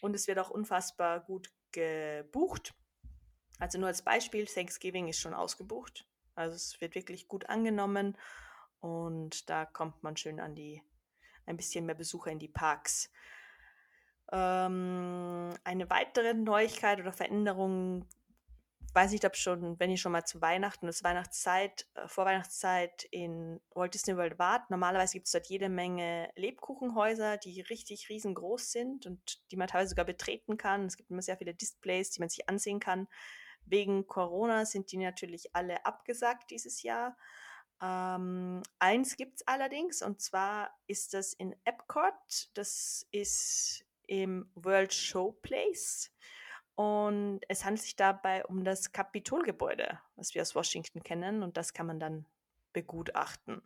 und 0.02 0.16
es 0.16 0.28
wird 0.28 0.40
auch 0.40 0.50
unfassbar 0.50 1.20
gut 1.20 1.52
gebucht. 1.72 2.74
Also 3.60 3.78
nur 3.78 3.88
als 3.88 4.02
Beispiel, 4.02 4.46
Thanksgiving 4.46 5.10
ist 5.10 5.20
schon 5.20 5.34
ausgebucht. 5.34 6.06
Also 6.36 6.56
es 6.56 6.80
wird 6.80 6.96
wirklich 6.96 7.28
gut 7.28 7.50
angenommen 7.50 8.18
und 8.80 9.50
da 9.50 9.66
kommt 9.66 10.02
man 10.04 10.16
schön 10.16 10.40
an 10.40 10.56
die 10.56 10.82
ein 11.50 11.58
bisschen 11.58 11.86
mehr 11.86 11.96
Besucher 11.96 12.32
in 12.32 12.40
die 12.40 12.48
Parks. 12.48 13.12
Ähm, 14.32 15.50
eine 15.64 15.90
weitere 15.90 16.34
Neuigkeit 16.34 17.00
oder 17.00 17.12
Veränderung 17.12 18.06
weiß 18.94 19.12
nicht, 19.12 19.26
ob 19.26 19.36
schon, 19.36 19.80
wenn 19.80 19.92
ihr 19.92 19.98
schon 19.98 20.12
mal 20.12 20.26
zu 20.26 20.42
Weihnachten, 20.42 20.88
das 20.88 21.04
Weihnachtszeit, 21.04 21.88
äh, 21.96 22.08
Vorweihnachtszeit 22.08 23.06
in 23.12 23.60
Walt 23.74 23.94
Disney 23.94 24.18
World 24.18 24.40
wart. 24.40 24.70
Normalerweise 24.70 25.14
gibt 25.14 25.28
es 25.28 25.32
dort 25.32 25.48
jede 25.48 25.70
Menge 25.70 26.30
Lebkuchenhäuser, 26.36 27.38
die 27.38 27.62
richtig 27.62 28.10
riesengroß 28.10 28.72
sind 28.72 29.06
und 29.06 29.42
die 29.52 29.58
man 29.58 29.68
teilweise 29.68 29.90
sogar 29.90 30.06
betreten 30.06 30.58
kann. 30.58 30.86
Es 30.86 30.98
gibt 30.98 31.12
immer 31.12 31.22
sehr 31.22 31.38
viele 31.38 31.54
Displays, 31.54 32.12
die 32.12 32.20
man 32.20 32.30
sich 32.30 32.50
ansehen 32.50 32.80
kann. 32.80 33.08
Wegen 33.66 34.08
Corona 34.08 34.66
sind 34.66 34.92
die 34.92 34.98
natürlich 34.98 35.56
alle 35.56 35.86
abgesagt 35.86 36.50
dieses 36.52 36.82
Jahr. 36.82 37.16
Ähm, 37.82 38.62
eins 38.80 39.16
gibt 39.16 39.38
es 39.38 39.48
allerdings 39.48 40.02
und 40.02 40.22
zwar 40.22 40.78
ist 40.88 41.14
das 41.14 41.34
in 41.34 41.56
Epcot. 41.64 42.50
Das 42.54 43.08
ist 43.12 43.86
im 44.08 44.52
World 44.56 44.94
Showplace. 44.94 46.12
Und 46.76 47.42
es 47.50 47.66
handelt 47.66 47.82
sich 47.82 47.96
dabei 47.96 48.46
um 48.46 48.64
das 48.64 48.92
Kapitolgebäude, 48.94 50.00
was 50.16 50.34
wir 50.34 50.42
aus 50.42 50.56
Washington 50.56 51.04
kennen. 51.04 51.44
Und 51.44 51.58
das 51.58 51.74
kann 51.74 51.88
man 51.88 52.00
dann 52.00 52.26
begutachten. 52.72 53.62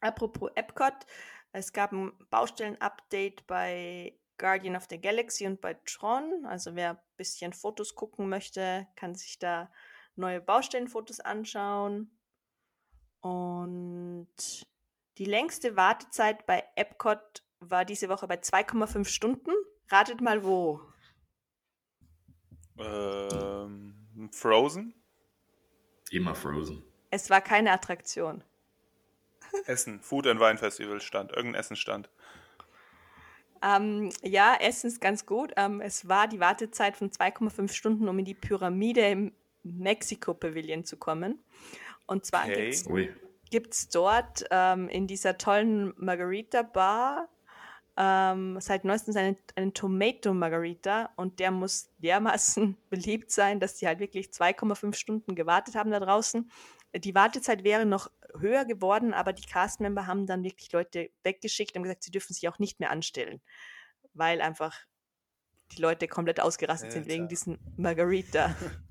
Apropos 0.00 0.50
Epcot, 0.54 1.06
es 1.52 1.72
gab 1.72 1.92
ein 1.92 2.12
Baustellen-Update 2.30 3.46
bei 3.46 4.18
Guardian 4.36 4.76
of 4.76 4.86
the 4.90 5.00
Galaxy 5.00 5.46
und 5.46 5.60
bei 5.60 5.74
Tron. 5.86 6.44
Also 6.46 6.74
wer 6.74 6.90
ein 6.90 6.98
bisschen 7.16 7.52
Fotos 7.52 7.94
gucken 7.94 8.28
möchte, 8.28 8.86
kann 8.94 9.14
sich 9.14 9.38
da 9.38 9.72
neue 10.14 10.40
Baustellenfotos 10.40 11.20
anschauen. 11.20 12.17
Und 13.20 14.28
die 15.18 15.24
längste 15.24 15.76
Wartezeit 15.76 16.46
bei 16.46 16.64
Epcot 16.76 17.42
war 17.60 17.84
diese 17.84 18.08
Woche 18.08 18.28
bei 18.28 18.36
2,5 18.36 19.06
Stunden. 19.06 19.50
Ratet 19.88 20.20
mal 20.20 20.44
wo. 20.44 20.80
Ähm, 22.78 24.30
Frozen? 24.32 24.94
Immer 26.10 26.34
Frozen. 26.34 26.82
Es 27.10 27.30
war 27.30 27.40
keine 27.40 27.72
Attraktion. 27.72 28.44
Essen, 29.66 30.00
Food 30.00 30.26
and 30.26 30.40
Wine 30.40 30.58
Festival 30.58 31.00
stand, 31.00 31.32
irgendein 31.32 31.60
Essenstand. 31.60 32.10
Ähm, 33.62 34.10
ja, 34.22 34.54
Essen 34.60 34.88
ist 34.88 35.00
ganz 35.00 35.26
gut. 35.26 35.52
Ähm, 35.56 35.80
es 35.80 36.06
war 36.06 36.28
die 36.28 36.38
Wartezeit 36.38 36.96
von 36.96 37.10
2,5 37.10 37.72
Stunden, 37.72 38.08
um 38.08 38.18
in 38.18 38.24
die 38.24 38.34
Pyramide 38.34 39.00
im 39.08 39.32
Mexiko-Pavilion 39.64 40.84
zu 40.84 40.96
kommen. 40.96 41.42
Und 42.08 42.26
zwar 42.26 42.48
Okay. 42.48 42.72
gibt 43.50 43.74
es 43.74 43.88
dort 43.88 44.44
ähm, 44.50 44.88
in 44.88 45.06
dieser 45.06 45.38
tollen 45.38 45.94
Margarita-Bar 45.96 47.28
ähm, 47.98 48.60
seit 48.60 48.84
neuestem 48.84 49.16
einen, 49.16 49.36
einen 49.56 49.74
Tomato 49.74 50.32
Margarita 50.32 51.10
und 51.16 51.40
der 51.40 51.50
muss 51.50 51.90
dermaßen 51.98 52.76
beliebt 52.90 53.30
sein, 53.30 53.58
dass 53.58 53.74
die 53.74 53.86
halt 53.86 53.98
wirklich 53.98 54.28
2,5 54.28 54.94
Stunden 54.94 55.34
gewartet 55.34 55.74
haben 55.74 55.90
da 55.90 55.98
draußen. 55.98 56.50
Die 56.94 57.14
Wartezeit 57.14 57.64
wäre 57.64 57.84
noch 57.84 58.10
höher 58.38 58.64
geworden, 58.64 59.14
aber 59.14 59.32
die 59.32 59.46
Castmember 59.46 60.06
haben 60.06 60.26
dann 60.26 60.44
wirklich 60.44 60.72
Leute 60.72 61.10
weggeschickt 61.24 61.76
und 61.76 61.82
gesagt, 61.82 62.04
sie 62.04 62.10
dürfen 62.10 62.34
sich 62.34 62.48
auch 62.48 62.58
nicht 62.58 62.78
mehr 62.78 62.90
anstellen, 62.90 63.42
weil 64.14 64.40
einfach 64.40 64.78
die 65.72 65.82
Leute 65.82 66.08
komplett 66.08 66.40
ausgerastet 66.40 66.92
sind 66.92 67.08
wegen 67.08 67.22
Alter. 67.22 67.28
diesen 67.28 67.58
Margarita. 67.76 68.54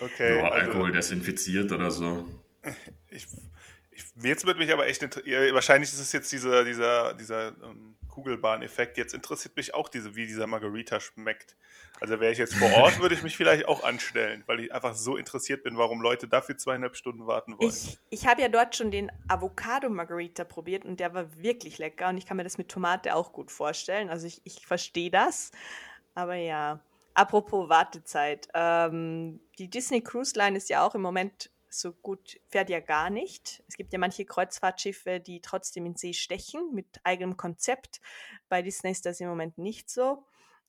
Okay. 0.00 0.38
Ja, 0.38 0.44
also- 0.50 0.54
Alkohol 0.54 0.92
desinfiziert 0.92 1.72
oder 1.72 1.90
so. 1.90 2.26
Ich, 3.10 3.26
ich, 3.90 4.04
jetzt 4.22 4.46
wird 4.46 4.58
mich 4.58 4.72
aber 4.72 4.86
echt 4.86 5.02
interessieren. 5.02 5.54
Wahrscheinlich 5.54 5.90
ist 5.92 6.00
es 6.00 6.12
jetzt 6.12 6.30
dieser, 6.32 6.64
dieser, 6.64 7.14
dieser 7.14 7.48
ähm, 7.62 7.96
Kugelbahn-Effekt. 8.08 8.98
Jetzt 8.98 9.14
interessiert 9.14 9.56
mich 9.56 9.74
auch 9.74 9.88
diese, 9.88 10.14
wie 10.16 10.26
dieser 10.26 10.46
Margarita 10.46 11.00
schmeckt. 11.00 11.56
Also 12.00 12.20
wäre 12.20 12.32
ich 12.32 12.38
jetzt 12.38 12.54
vor 12.54 12.70
Ort, 12.72 12.98
würde 13.00 13.14
ich 13.14 13.22
mich 13.22 13.36
vielleicht 13.36 13.66
auch 13.66 13.82
anstellen, 13.84 14.42
weil 14.46 14.60
ich 14.60 14.72
einfach 14.72 14.94
so 14.94 15.16
interessiert 15.16 15.62
bin, 15.62 15.76
warum 15.78 16.00
Leute 16.00 16.28
dafür 16.28 16.56
zweieinhalb 16.56 16.96
Stunden 16.96 17.26
warten 17.26 17.58
wollen. 17.58 17.70
Ich, 17.70 17.98
ich 18.10 18.26
habe 18.26 18.42
ja 18.42 18.48
dort 18.48 18.76
schon 18.76 18.90
den 18.90 19.10
Avocado 19.28 19.88
Margarita 19.88 20.44
probiert 20.44 20.84
und 20.84 21.00
der 21.00 21.14
war 21.14 21.36
wirklich 21.40 21.78
lecker 21.78 22.08
und 22.08 22.18
ich 22.18 22.26
kann 22.26 22.36
mir 22.36 22.44
das 22.44 22.58
mit 22.58 22.68
Tomate 22.68 23.14
auch 23.14 23.32
gut 23.32 23.50
vorstellen. 23.50 24.10
Also 24.10 24.26
ich, 24.26 24.40
ich 24.44 24.66
verstehe 24.66 25.10
das. 25.10 25.50
Aber 26.14 26.34
ja, 26.34 26.80
apropos 27.18 27.68
Wartezeit. 27.68 28.48
Ähm, 28.54 29.40
die 29.58 29.68
Disney 29.68 30.00
Cruise 30.00 30.38
Line 30.38 30.56
ist 30.56 30.70
ja 30.70 30.86
auch 30.86 30.94
im 30.94 31.02
Moment 31.02 31.50
so 31.68 31.92
gut, 31.92 32.40
fährt 32.46 32.70
ja 32.70 32.80
gar 32.80 33.10
nicht. 33.10 33.62
Es 33.68 33.76
gibt 33.76 33.92
ja 33.92 33.98
manche 33.98 34.24
Kreuzfahrtschiffe, 34.24 35.20
die 35.20 35.40
trotzdem 35.40 35.84
in 35.84 35.96
See 35.96 36.14
stechen 36.14 36.72
mit 36.72 36.86
eigenem 37.04 37.36
Konzept. 37.36 38.00
Bei 38.48 38.62
Disney 38.62 38.92
ist 38.92 39.04
das 39.04 39.20
im 39.20 39.28
Moment 39.28 39.58
nicht 39.58 39.90
so. 39.90 40.24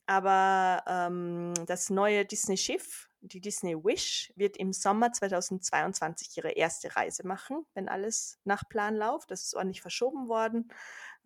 Aber 0.10 0.84
ähm, 0.88 1.54
das 1.68 1.92
neue 1.92 2.26
Disney-Schiff, 2.26 3.08
die 3.22 3.40
Disney 3.40 3.76
Wish, 3.76 4.34
wird 4.36 4.58
im 4.58 4.74
Sommer 4.74 5.14
2022 5.14 6.36
ihre 6.36 6.50
erste 6.50 6.96
Reise 6.96 7.28
machen, 7.28 7.64
wenn 7.76 7.88
alles 7.88 8.40
nach 8.44 8.68
Plan 8.68 8.96
läuft. 8.96 9.30
Das 9.30 9.44
ist 9.44 9.54
ordentlich 9.54 9.84
verschoben 9.84 10.28
worden. 10.28 10.74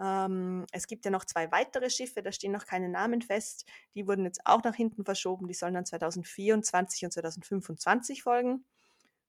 Ähm, 0.01 0.65
es 0.73 0.87
gibt 0.87 1.05
ja 1.05 1.11
noch 1.11 1.23
zwei 1.23 1.49
weitere 1.53 1.89
Schiffe, 1.89 2.21
da 2.21 2.33
stehen 2.33 2.51
noch 2.51 2.65
keine 2.65 2.89
Namen 2.89 3.21
fest. 3.21 3.65
Die 3.95 4.05
wurden 4.05 4.25
jetzt 4.25 4.41
auch 4.43 4.61
nach 4.65 4.75
hinten 4.75 5.05
verschoben. 5.05 5.47
Die 5.47 5.53
sollen 5.53 5.75
dann 5.75 5.85
2024 5.85 7.05
und 7.05 7.11
2025 7.11 8.21
folgen. 8.21 8.65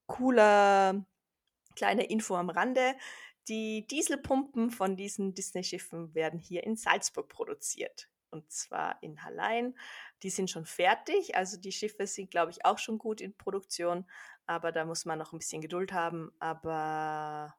Cooler 0.07 1.07
kleine 1.77 2.07
Info 2.07 2.35
am 2.35 2.51
Rande. 2.51 2.97
Die 3.47 3.87
Dieselpumpen 3.87 4.73
von 4.73 4.97
diesen 4.97 5.33
Disney-Schiffen 5.33 6.12
werden 6.12 6.40
hier 6.40 6.64
in 6.64 6.75
Salzburg 6.75 7.29
produziert. 7.29 8.09
Und 8.35 8.51
zwar 8.51 9.01
in 9.01 9.23
Hallein. 9.23 9.77
Die 10.25 10.31
sind 10.31 10.51
schon 10.51 10.66
fertig. 10.66 11.37
Also 11.37 11.57
die 11.57 11.70
Schiffe 11.70 12.09
sind, 12.09 12.33
glaube 12.33 12.51
ich, 12.51 12.64
auch 12.64 12.79
schon 12.79 12.99
gut 12.99 13.20
in 13.20 13.33
Produktion. 13.33 14.05
Aber 14.47 14.73
da 14.73 14.85
muss 14.85 15.05
man 15.05 15.20
noch 15.20 15.33
ein 15.33 15.38
bisschen 15.38 15.62
Geduld 15.62 15.92
haben. 15.92 16.33
Aber 16.40 17.55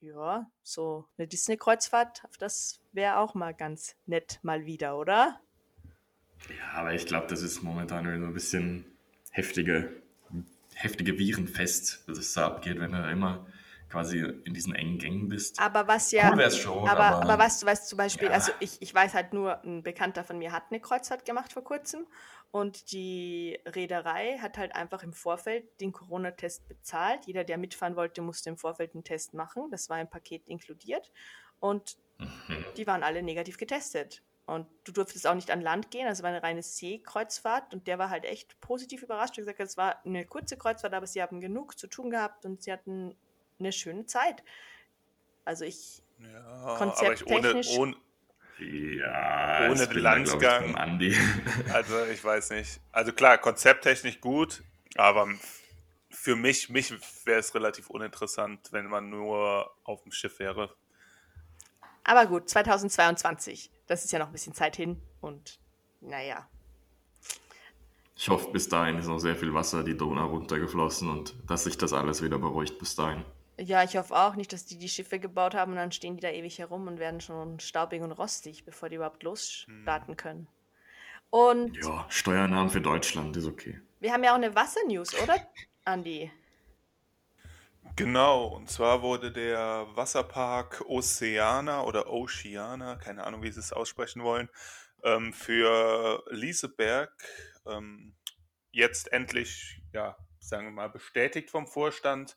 ja, 0.00 0.50
so 0.62 1.08
eine 1.16 1.28
Disney-Kreuzfahrt, 1.28 2.24
das 2.40 2.80
wäre 2.92 3.18
auch 3.18 3.34
mal 3.34 3.54
ganz 3.54 3.96
nett 4.06 4.40
mal 4.42 4.66
wieder, 4.66 4.98
oder? 4.98 5.40
Ja, 6.48 6.72
aber 6.72 6.94
ich 6.94 7.06
glaube, 7.06 7.28
das 7.28 7.42
ist 7.42 7.62
momentan 7.62 8.04
so 8.04 8.26
ein 8.26 8.34
bisschen 8.34 8.84
heftige, 9.30 10.02
heftige 10.74 11.16
Virenfest, 11.16 12.08
dass 12.08 12.18
es 12.18 12.32
da 12.32 12.46
abgeht, 12.46 12.80
wenn 12.80 12.92
du 12.92 13.10
immer 13.10 13.46
quasi 13.88 14.18
in 14.18 14.54
diesen 14.54 14.74
engen 14.74 14.98
Gängen 14.98 15.28
bist. 15.28 15.58
Aber 15.60 15.88
was 15.88 16.10
ja. 16.12 16.30
Cool 16.30 16.38
wär's 16.38 16.56
schon, 16.58 16.88
aber, 16.88 17.04
aber- 17.06 17.22
aber, 17.22 17.38
weißt 17.44 17.62
du, 17.62 17.66
weißt 17.66 17.88
zum 17.88 17.96
Beispiel, 17.96 18.28
Ja. 18.28 18.34
also 18.34 18.52
ich, 18.60 18.80
ich 18.82 18.94
weiß 18.94 19.14
halt 19.14 19.32
nur, 19.32 19.62
ein 19.64 19.82
Bekannter 19.82 20.24
von 20.24 20.38
mir 20.38 20.52
hat 20.52 20.64
eine 20.70 20.80
Kreuzfahrt 20.80 21.24
gemacht 21.24 21.52
vor 21.52 21.64
kurzem 21.64 22.06
und 22.50 22.92
die 22.92 23.58
Reederei 23.66 24.38
hat 24.38 24.58
halt 24.58 24.74
einfach 24.74 25.02
im 25.02 25.12
Vorfeld 25.12 25.80
den 25.80 25.92
Corona-Test 25.92 26.68
bezahlt. 26.68 27.26
Jeder, 27.26 27.44
der 27.44 27.58
mitfahren 27.58 27.96
wollte, 27.96 28.20
musste 28.22 28.50
im 28.50 28.56
Vorfeld 28.58 28.94
einen 28.94 29.04
Test 29.04 29.34
machen. 29.34 29.70
Das 29.70 29.88
war 29.90 30.00
im 30.00 30.08
Paket 30.08 30.46
inkludiert. 30.48 31.10
Und 31.60 31.96
Mhm. 32.18 32.64
die 32.76 32.86
waren 32.86 33.02
alle 33.02 33.22
negativ 33.22 33.58
getestet. 33.58 34.22
Und 34.46 34.66
du 34.84 34.92
durftest 34.92 35.26
auch 35.26 35.34
nicht 35.34 35.50
an 35.50 35.60
Land 35.60 35.90
gehen, 35.90 36.06
also 36.06 36.22
war 36.22 36.30
eine 36.30 36.42
reine 36.42 36.62
Seekreuzfahrt 36.62 37.74
und 37.74 37.86
der 37.86 37.98
war 37.98 38.08
halt 38.08 38.24
echt 38.24 38.58
positiv 38.62 39.02
überrascht. 39.02 39.36
Er 39.36 39.42
hat 39.42 39.56
gesagt, 39.56 39.60
es 39.60 39.76
war 39.76 40.02
eine 40.06 40.24
kurze 40.24 40.56
Kreuzfahrt, 40.56 40.94
aber 40.94 41.06
sie 41.06 41.20
haben 41.20 41.40
genug 41.40 41.78
zu 41.78 41.86
tun 41.86 42.08
gehabt 42.10 42.46
und 42.46 42.62
sie 42.62 42.72
hatten 42.72 43.14
eine 43.58 43.72
schöne 43.72 44.06
Zeit. 44.06 44.42
Also 45.44 45.64
ich, 45.64 46.02
Ja, 46.18 46.44
aber 46.46 47.12
ich 47.14 47.26
ohne, 47.26 47.52
Konzepttechnisch- 47.52 47.78
ohne, 47.78 47.96
Ja, 48.60 49.68
Ohne 49.70 49.86
den 49.86 50.02
da, 50.02 50.60
also 51.72 52.04
ich 52.06 52.22
weiß 52.24 52.50
nicht. 52.50 52.80
Also 52.92 53.12
klar, 53.12 53.38
konzepttechnisch 53.38 54.20
gut, 54.20 54.62
aber 54.96 55.28
für 56.10 56.34
mich, 56.36 56.68
mich 56.68 56.92
wäre 57.24 57.38
es 57.38 57.54
relativ 57.54 57.88
uninteressant, 57.90 58.72
wenn 58.72 58.86
man 58.86 59.10
nur 59.10 59.70
auf 59.84 60.02
dem 60.02 60.10
Schiff 60.12 60.38
wäre. 60.40 60.74
aber 62.04 62.26
gut, 62.26 62.48
2022, 62.48 63.70
das 63.86 64.04
ist 64.04 64.10
ja 64.12 64.18
noch 64.18 64.26
ein 64.26 64.32
bisschen 64.32 64.54
Zeit 64.54 64.74
hin 64.76 65.00
und 65.20 65.60
naja. 66.00 66.48
Ich 68.16 68.28
hoffe, 68.28 68.50
bis 68.50 68.68
dahin 68.68 68.98
ist 68.98 69.06
noch 69.06 69.20
sehr 69.20 69.36
viel 69.36 69.54
Wasser 69.54 69.84
die 69.84 69.96
Donau 69.96 70.26
runtergeflossen 70.26 71.08
und 71.08 71.36
dass 71.48 71.62
sich 71.64 71.78
das 71.78 71.92
alles 71.92 72.22
wieder 72.22 72.38
beruhigt 72.38 72.78
bis 72.80 72.96
dahin. 72.96 73.24
Ja, 73.58 73.82
ich 73.82 73.96
hoffe 73.96 74.14
auch 74.14 74.36
nicht, 74.36 74.52
dass 74.52 74.66
die 74.66 74.78
die 74.78 74.88
Schiffe 74.88 75.18
gebaut 75.18 75.54
haben 75.54 75.72
und 75.72 75.78
dann 75.78 75.92
stehen 75.92 76.16
die 76.16 76.22
da 76.22 76.30
ewig 76.30 76.58
herum 76.58 76.86
und 76.86 76.98
werden 76.98 77.20
schon 77.20 77.58
staubig 77.58 78.02
und 78.02 78.12
rostig, 78.12 78.64
bevor 78.64 78.88
die 78.88 78.96
überhaupt 78.96 79.24
losstarten 79.24 80.16
können. 80.16 80.46
Und 81.30 81.76
Ja, 81.76 82.06
Steuernahmen 82.08 82.70
für 82.70 82.80
Deutschland 82.80 83.36
ist 83.36 83.46
okay. 83.46 83.80
wir 84.00 84.12
haben 84.12 84.24
ja 84.24 84.30
auch 84.30 84.36
eine 84.36 84.54
Wassernews, 84.54 85.14
oder, 85.20 85.36
Andi? 85.84 86.30
Genau, 87.96 88.46
und 88.46 88.70
zwar 88.70 89.02
wurde 89.02 89.32
der 89.32 89.88
Wasserpark 89.94 90.84
Oceana 90.86 91.82
oder 91.82 92.08
Oceana, 92.08 92.94
keine 92.94 93.24
Ahnung, 93.24 93.42
wie 93.42 93.50
sie 93.50 93.58
es 93.58 93.72
aussprechen 93.72 94.22
wollen, 94.22 94.48
ähm, 95.02 95.32
für 95.32 96.22
Lieseberg 96.30 97.12
ähm, 97.66 98.14
jetzt 98.70 99.12
endlich, 99.12 99.82
ja, 99.92 100.16
sagen 100.38 100.66
wir 100.66 100.72
mal, 100.72 100.88
bestätigt 100.88 101.50
vom 101.50 101.66
Vorstand. 101.66 102.36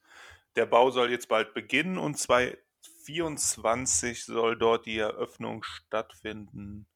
Der 0.55 0.65
Bau 0.65 0.91
soll 0.91 1.11
jetzt 1.11 1.29
bald 1.29 1.53
beginnen 1.53 1.97
und 1.97 2.17
2024 2.17 4.25
soll 4.25 4.57
dort 4.57 4.85
die 4.85 4.97
Eröffnung 4.97 5.63
stattfinden. 5.63 6.87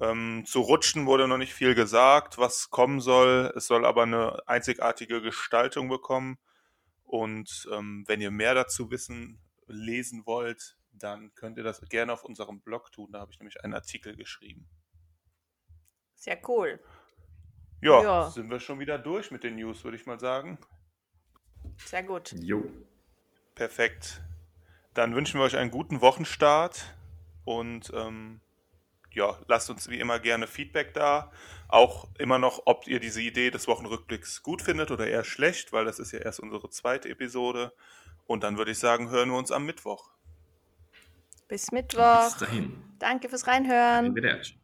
Ähm, 0.00 0.44
zu 0.46 0.60
Rutschen 0.60 1.06
wurde 1.06 1.28
noch 1.28 1.38
nicht 1.38 1.54
viel 1.54 1.74
gesagt, 1.74 2.38
was 2.38 2.70
kommen 2.70 3.00
soll. 3.00 3.52
Es 3.56 3.66
soll 3.66 3.84
aber 3.84 4.02
eine 4.02 4.48
einzigartige 4.48 5.20
Gestaltung 5.20 5.88
bekommen. 5.88 6.38
Und 7.04 7.68
ähm, 7.72 8.04
wenn 8.08 8.20
ihr 8.20 8.30
mehr 8.30 8.54
dazu 8.54 8.90
wissen, 8.90 9.40
lesen 9.66 10.26
wollt, 10.26 10.76
dann 10.90 11.34
könnt 11.34 11.58
ihr 11.58 11.64
das 11.64 11.80
gerne 11.88 12.12
auf 12.12 12.24
unserem 12.24 12.60
Blog 12.60 12.90
tun. 12.92 13.12
Da 13.12 13.20
habe 13.20 13.32
ich 13.32 13.38
nämlich 13.38 13.62
einen 13.62 13.74
Artikel 13.74 14.16
geschrieben. 14.16 14.68
Sehr 16.14 16.40
cool. 16.48 16.80
Ja, 17.82 18.02
ja, 18.02 18.30
sind 18.30 18.50
wir 18.50 18.60
schon 18.60 18.78
wieder 18.78 18.98
durch 18.98 19.30
mit 19.30 19.44
den 19.44 19.56
News, 19.56 19.84
würde 19.84 19.96
ich 19.96 20.06
mal 20.06 20.18
sagen. 20.18 20.58
Sehr 21.84 22.02
gut. 22.02 22.32
Jo. 22.40 22.64
Perfekt. 23.54 24.20
Dann 24.94 25.14
wünschen 25.14 25.40
wir 25.40 25.44
euch 25.44 25.56
einen 25.56 25.70
guten 25.70 26.00
Wochenstart 26.00 26.94
und 27.44 27.92
ähm, 27.94 28.40
ja, 29.12 29.38
lasst 29.46 29.70
uns 29.70 29.88
wie 29.88 30.00
immer 30.00 30.18
gerne 30.18 30.46
Feedback 30.46 30.94
da. 30.94 31.30
Auch 31.68 32.08
immer 32.18 32.38
noch, 32.38 32.62
ob 32.66 32.86
ihr 32.86 33.00
diese 33.00 33.20
Idee 33.20 33.50
des 33.50 33.66
Wochenrückblicks 33.68 34.42
gut 34.42 34.62
findet 34.62 34.90
oder 34.90 35.06
eher 35.06 35.24
schlecht, 35.24 35.72
weil 35.72 35.84
das 35.84 35.98
ist 35.98 36.12
ja 36.12 36.20
erst 36.20 36.40
unsere 36.40 36.68
zweite 36.70 37.08
Episode. 37.08 37.72
Und 38.26 38.42
dann 38.42 38.56
würde 38.56 38.70
ich 38.70 38.78
sagen, 38.78 39.10
hören 39.10 39.30
wir 39.30 39.38
uns 39.38 39.52
am 39.52 39.66
Mittwoch. 39.66 40.10
Bis 41.48 41.72
Mittwoch. 41.72 42.24
Bis 42.24 42.38
dahin. 42.38 42.82
Danke 42.98 43.28
fürs 43.28 43.46
Reinhören. 43.46 44.06
Arrivederci. 44.06 44.58